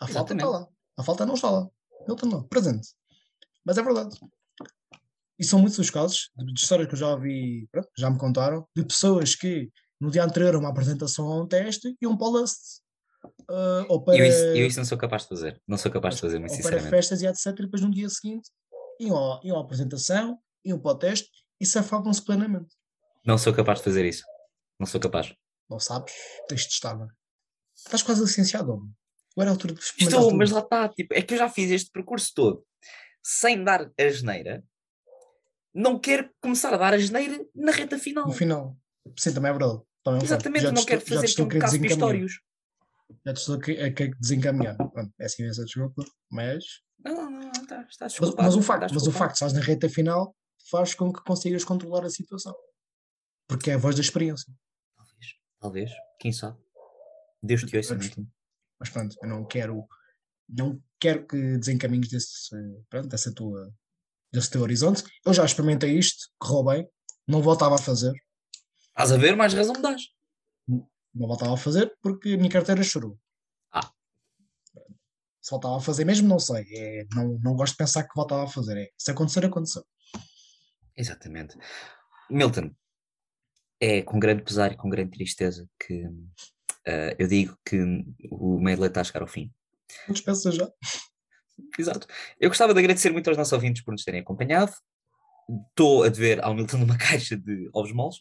A 0.00 0.06
falta 0.06 0.34
está 0.34 0.48
lá. 0.48 0.68
A 0.98 1.02
falta 1.02 1.26
não 1.26 1.34
está 1.34 1.50
lá. 1.50 1.68
Ele 2.06 2.12
está 2.14 2.26
lá, 2.26 2.44
presente. 2.44 2.88
Mas 3.64 3.78
é 3.78 3.82
verdade. 3.82 4.16
E 5.38 5.44
são 5.44 5.58
muitos 5.58 5.78
os 5.78 5.90
casos 5.90 6.30
de, 6.36 6.44
de 6.52 6.60
histórias 6.60 6.86
que 6.88 6.94
eu 6.94 6.98
já 6.98 7.08
ouvi, 7.10 7.68
já 7.96 8.10
me 8.10 8.18
contaram, 8.18 8.68
de 8.76 8.84
pessoas 8.84 9.34
que 9.34 9.70
no 10.00 10.10
dia 10.10 10.24
anterior 10.24 10.54
a 10.54 10.58
uma 10.58 10.68
apresentação 10.70 11.26
a 11.30 11.42
um 11.42 11.46
teste 11.46 11.96
iam 12.00 12.16
para 12.16 12.26
o 12.26 12.30
Lust. 12.30 12.80
ah, 13.48 13.86
ou 13.88 14.02
para, 14.04 14.18
Eu 14.18 14.24
isso, 14.26 14.38
eu 14.44 14.66
isso 14.66 14.78
não 14.78 14.84
sou 14.84 14.98
capaz 14.98 15.22
de 15.22 15.28
fazer. 15.28 15.62
Não 15.66 15.78
sou 15.78 15.90
capaz 15.90 16.16
de 16.16 16.20
fazer, 16.20 16.38
muito 16.38 16.50
ou 16.52 16.56
para 16.58 16.62
sinceramente. 16.64 16.90
festas 16.90 17.22
e 17.22 17.26
etc. 17.26 17.46
E 17.46 17.62
depois 17.62 17.82
no 17.82 17.90
dia 17.90 18.08
seguinte 18.08 18.50
iam, 18.98 19.16
ao- 19.16 19.40
iam 19.44 19.56
à 19.56 19.60
apresentação, 19.62 20.38
iam 20.64 20.78
para 20.78 20.92
o 20.92 20.94
teste 20.98 21.30
e 21.60 21.64
safavam-se 21.66 22.22
plenamente. 22.24 22.74
Não 23.24 23.36
sou 23.38 23.52
capaz 23.54 23.78
de 23.78 23.84
fazer 23.84 24.04
isso. 24.06 24.24
Não 24.78 24.86
sou 24.86 25.00
capaz. 25.00 25.34
Não 25.70 25.78
sabes? 25.78 26.12
Tens 26.48 26.62
de 26.62 26.72
estar, 26.72 26.96
não 26.96 27.04
é? 27.06 27.08
Estás 27.76 28.02
quase 28.02 28.20
licenciado, 28.20 28.72
homem. 28.72 28.90
Agora 29.36 29.48
é 29.48 29.50
a 29.50 29.52
altura 29.54 29.74
de 29.74 29.80
Estou, 29.80 30.34
mas 30.34 30.50
lá 30.50 30.60
está. 30.60 30.88
Tipo, 30.88 31.14
é 31.14 31.22
que 31.22 31.34
eu 31.34 31.38
já 31.38 31.48
fiz 31.48 31.70
este 31.70 31.90
percurso 31.90 32.32
todo 32.34 32.66
sem 33.22 33.62
dar 33.62 33.90
a 33.98 34.08
geneira. 34.08 34.64
Não 35.72 35.98
quero 35.98 36.28
começar 36.42 36.74
a 36.74 36.76
dar 36.76 36.92
a 36.94 36.98
geneira 36.98 37.44
na 37.54 37.70
reta 37.70 37.98
final. 37.98 38.26
No 38.26 38.32
final. 38.32 38.76
Sim, 39.16 39.32
também 39.32 39.50
é 39.50 39.52
verdade. 39.52 39.80
Também 40.02 40.20
é. 40.20 40.24
Exatamente, 40.24 40.62
Já 40.64 40.72
não 40.72 40.84
quero 40.84 41.00
já 41.00 41.06
fazer 41.14 41.26
a 41.26 41.28
tipo 41.28 41.48
querer 41.48 41.60
casos 41.60 41.78
desencaminhar. 41.78 41.98
pistórios. 42.10 42.40
Já 43.26 43.32
te 43.34 43.36
estou 43.38 43.54
a 43.54 43.60
que- 43.60 43.80
a 43.80 43.92
querer 43.92 44.16
desencaminhar. 44.18 44.76
Pronto, 44.76 45.12
peço 45.16 45.40
imensa 45.42 45.64
desculpa, 45.64 46.04
mas. 46.30 46.64
Não, 47.04 47.14
não, 47.14 47.30
não, 47.30 47.40
não, 47.40 47.50
está, 47.52 47.82
está 47.82 48.06
Mas, 48.20 48.34
mas 48.34 48.56
o 48.56 48.62
facto, 48.62 48.92
mas 48.92 49.06
o 49.06 49.12
facto 49.12 49.30
de 49.32 49.34
estás 49.36 49.52
na 49.52 49.60
reta 49.60 49.88
final 49.88 50.34
faz 50.70 50.94
com 50.94 51.12
que 51.12 51.22
consigas 51.22 51.64
controlar 51.64 52.04
a 52.04 52.10
situação. 52.10 52.54
Porque 53.48 53.70
é 53.70 53.74
a 53.74 53.78
voz 53.78 53.94
da 53.96 54.02
experiência. 54.02 54.52
Talvez, 55.60 55.90
quem 56.18 56.32
sabe. 56.32 56.58
Deus 57.42 57.62
te 57.62 57.76
ouça. 57.76 57.94
Milton. 57.94 58.26
Mas 58.78 58.88
pronto, 58.88 59.16
eu 59.22 59.28
não 59.28 59.44
quero. 59.44 59.86
Não 60.48 60.82
quero 60.98 61.26
que 61.26 61.58
desencaminhes 61.58 62.08
desse, 62.08 62.56
pronto, 62.88 63.08
dessa 63.08 63.32
tua, 63.32 63.72
desse 64.32 64.50
teu 64.50 64.62
horizonte. 64.62 65.04
Eu 65.24 65.32
já 65.32 65.44
experimentei 65.44 65.96
isto, 65.96 66.28
correu 66.38 66.64
bem, 66.64 66.90
não 67.28 67.42
voltava 67.42 67.76
a 67.76 67.78
fazer. 67.78 68.12
Estás 68.88 69.12
a 69.12 69.16
ver? 69.16 69.36
Mais 69.36 69.54
razão 69.54 69.74
me 69.74 69.82
dás. 69.82 70.02
Não 70.66 71.28
voltava 71.28 71.54
a 71.54 71.56
fazer 71.56 71.94
porque 72.02 72.30
a 72.30 72.36
minha 72.36 72.50
carteira 72.50 72.82
chorou. 72.82 73.18
Ah. 73.72 73.92
Se 75.40 75.50
voltava 75.50 75.76
a 75.76 75.80
fazer 75.80 76.04
mesmo, 76.04 76.26
não 76.26 76.38
sei. 76.38 76.64
É, 76.74 77.04
não, 77.14 77.38
não 77.42 77.54
gosto 77.54 77.72
de 77.72 77.78
pensar 77.78 78.04
que 78.04 78.14
voltava 78.14 78.44
a 78.44 78.48
fazer. 78.48 78.76
É, 78.76 78.90
se 78.96 79.10
acontecer, 79.10 79.44
aconteceu. 79.44 79.84
Exatamente. 80.96 81.56
Milton, 82.28 82.74
é 83.80 84.02
com 84.02 84.18
grande 84.20 84.42
pesar 84.42 84.72
e 84.72 84.76
com 84.76 84.90
grande 84.90 85.12
tristeza 85.12 85.66
que 85.78 86.04
eh, 86.86 87.16
eu 87.18 87.26
digo 87.26 87.56
que 87.64 87.78
o 88.30 88.62
leite 88.62 88.86
está 88.86 89.00
a 89.00 89.04
chegar 89.04 89.22
ao 89.22 89.26
fim. 89.26 89.50
Não 90.06 90.12
despeça 90.12 90.52
já. 90.52 90.70
Exato. 91.78 92.06
Eu 92.38 92.50
gostava 92.50 92.72
de 92.72 92.80
agradecer 92.80 93.10
muito 93.10 93.28
aos 93.28 93.36
nossos 93.36 93.52
ouvintes 93.52 93.82
por 93.82 93.92
nos 93.92 94.04
terem 94.04 94.20
acompanhado. 94.20 94.72
Estou 95.70 96.04
a 96.04 96.08
dever 96.08 96.42
ao 96.44 96.54
Milton 96.54 96.84
uma 96.84 96.96
caixa 96.98 97.36
de 97.36 97.68
ovos 97.72 97.92
moles. 97.92 98.16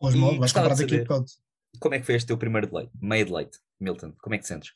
Os 0.00 0.14
E 0.14 0.18
mal, 0.18 0.38
vais 0.38 0.52
comprar 0.52 0.74
daqui 0.74 0.98
bocado. 0.98 1.24
Como 1.78 1.94
é 1.94 2.00
que 2.00 2.06
foi 2.06 2.14
este 2.16 2.26
teu 2.26 2.38
primeiro 2.38 2.66
de 2.66 2.74
leite? 2.74 2.92
Meio 3.00 3.24
de 3.24 3.32
leite, 3.32 3.58
Milton. 3.78 4.12
Como 4.20 4.34
é 4.34 4.38
que 4.38 4.44
te 4.44 4.48
sentes? 4.48 4.72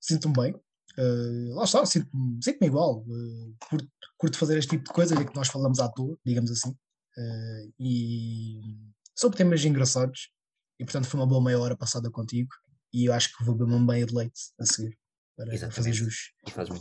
Sinto-me 0.00 0.34
bem. 0.34 0.54
Uh, 0.98 1.54
lá 1.54 1.64
está, 1.64 1.84
sinto-me 1.84 2.42
sinto 2.42 2.64
igual. 2.64 3.04
Uh, 3.06 3.54
curto, 3.68 3.88
curto, 4.16 4.38
fazer 4.38 4.58
este 4.58 4.70
tipo 4.70 4.84
de 4.84 4.92
coisa, 4.92 5.14
é 5.14 5.24
que 5.24 5.34
nós 5.34 5.48
falamos 5.48 5.78
à 5.78 5.88
toa, 5.88 6.18
digamos 6.24 6.50
assim. 6.50 6.70
Uh, 6.70 7.72
e 7.78 8.76
sobre 9.16 9.38
temas 9.38 9.64
engraçados. 9.64 10.30
E 10.78 10.84
portanto 10.84 11.06
foi 11.06 11.18
uma 11.18 11.26
boa 11.26 11.42
meia 11.42 11.58
hora 11.58 11.76
passada 11.76 12.10
contigo. 12.10 12.50
E 12.92 13.06
eu 13.06 13.12
acho 13.12 13.36
que 13.36 13.44
vou 13.44 13.54
beber 13.54 13.74
uma 13.74 13.94
meia 13.94 14.06
de 14.06 14.14
leite 14.14 14.40
a 14.60 14.66
seguir. 14.66 14.96
Para 15.36 15.52
Exatamente. 15.52 15.76
fazer 15.76 15.92
jus 15.92 16.32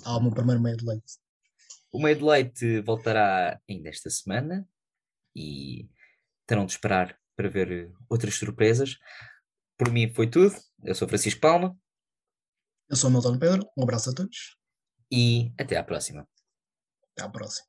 ao 0.05 0.21
meu 0.21 0.31
primeiro 0.31 0.61
meia 0.61 0.77
de 0.77 0.85
leite. 0.85 1.13
O 1.91 2.01
meio 2.01 2.15
de 2.15 2.23
leite 2.23 2.81
voltará 2.81 3.59
ainda 3.69 3.89
esta 3.89 4.09
semana. 4.09 4.67
E 5.35 5.89
terão 6.45 6.65
de 6.65 6.71
esperar 6.71 7.17
para 7.35 7.49
ver 7.49 7.91
outras 8.09 8.35
surpresas. 8.35 8.97
Por 9.77 9.91
mim 9.91 10.13
foi 10.13 10.29
tudo. 10.29 10.55
Eu 10.83 10.95
sou 10.95 11.07
Francisco 11.07 11.41
Palma. 11.41 11.77
Eu 12.89 12.95
sou 12.95 13.09
o 13.09 13.13
Milton 13.13 13.37
Pedro. 13.37 13.69
Um 13.77 13.83
abraço 13.83 14.09
a 14.09 14.13
todos. 14.13 14.57
E 15.11 15.51
até 15.59 15.75
à 15.75 15.83
próxima. 15.83 16.27
Até 17.11 17.23
à 17.23 17.29
próxima. 17.29 17.67